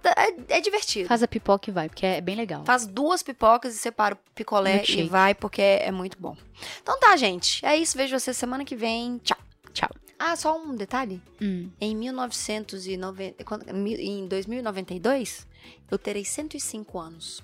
é, 0.49 0.57
é 0.59 0.61
divertido. 0.61 1.09
Faz 1.09 1.21
a 1.23 1.27
pipoca 1.27 1.68
e 1.68 1.73
vai, 1.73 1.88
porque 1.88 2.07
é 2.07 2.21
bem 2.21 2.37
legal. 2.37 2.64
Faz 2.64 2.87
duas 2.87 3.25
pipocas 3.25 3.75
e 3.75 3.79
separa 3.79 4.14
o 4.14 4.18
picolé 4.33 4.75
Milkshake. 4.75 5.01
e 5.03 5.09
vai, 5.09 5.35
porque 5.35 5.61
é, 5.61 5.87
é 5.88 5.90
muito 5.90 6.16
bom. 6.21 6.37
Então 6.81 6.99
tá, 7.01 7.16
gente. 7.16 7.64
É 7.66 7.77
isso. 7.77 7.97
Vejo 7.97 8.16
você 8.18 8.33
semana 8.33 8.64
que 8.64 8.77
vem. 8.77 9.18
Tchau. 9.18 9.37
Tchau. 9.73 9.90
Ah, 10.16 10.37
só 10.37 10.57
um 10.57 10.77
detalhe. 10.77 11.21
Hum. 11.42 11.71
Em 11.81 11.94
1990, 11.97 13.42
quando- 13.44 13.68
em 13.68 14.29
2092, 14.29 15.44
eu 15.90 15.99
terei 15.99 16.25
105 16.25 16.99
anos. 16.99 17.42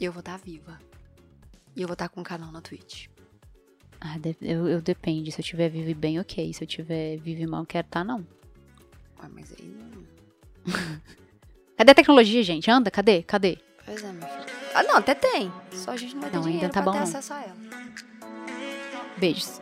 E 0.00 0.04
eu 0.06 0.12
vou 0.12 0.20
estar 0.20 0.38
viva. 0.38 0.80
E 1.74 1.82
eu 1.82 1.88
vou 1.88 1.94
estar 1.94 2.08
com 2.08 2.20
um 2.20 2.24
canal 2.24 2.50
na 2.52 2.60
Twitch. 2.60 3.06
Ah, 4.00 4.16
eu, 4.40 4.68
eu 4.68 4.82
depende. 4.82 5.30
Se 5.32 5.40
eu 5.40 5.44
tiver 5.44 5.68
vivo 5.68 5.88
e 5.90 5.94
bem, 5.94 6.18
ok. 6.20 6.52
Se 6.52 6.64
eu 6.64 6.66
tiver 6.68 7.16
vivo 7.18 7.42
e 7.42 7.46
mal, 7.46 7.64
quero 7.64 7.86
tá, 7.88 8.02
não. 8.04 8.26
Ah, 9.18 9.28
mas 9.32 9.52
aí 9.58 9.66
não... 9.68 10.02
Cadê 11.76 11.92
a 11.92 11.94
tecnologia, 11.94 12.42
gente? 12.42 12.70
Anda, 12.70 12.90
cadê? 12.90 13.22
Cadê? 13.22 13.58
Pois 13.84 14.02
é, 14.02 14.12
meu 14.12 14.28
filho. 14.28 14.44
Ah, 14.74 14.82
não, 14.82 14.96
até 14.96 15.14
tem. 15.14 15.52
Só 15.72 15.92
a 15.92 15.96
gente 15.96 16.14
não 16.14 16.22
vai 16.22 16.30
ter 16.30 16.36
Não, 16.38 16.46
ainda 16.46 16.68
tá 16.68 16.82
bom, 16.82 16.92
ter 16.92 16.98
não. 16.98 17.04
acesso 17.04 17.32
a 17.32 17.42
ela. 17.42 17.56
Beijos. 19.18 19.60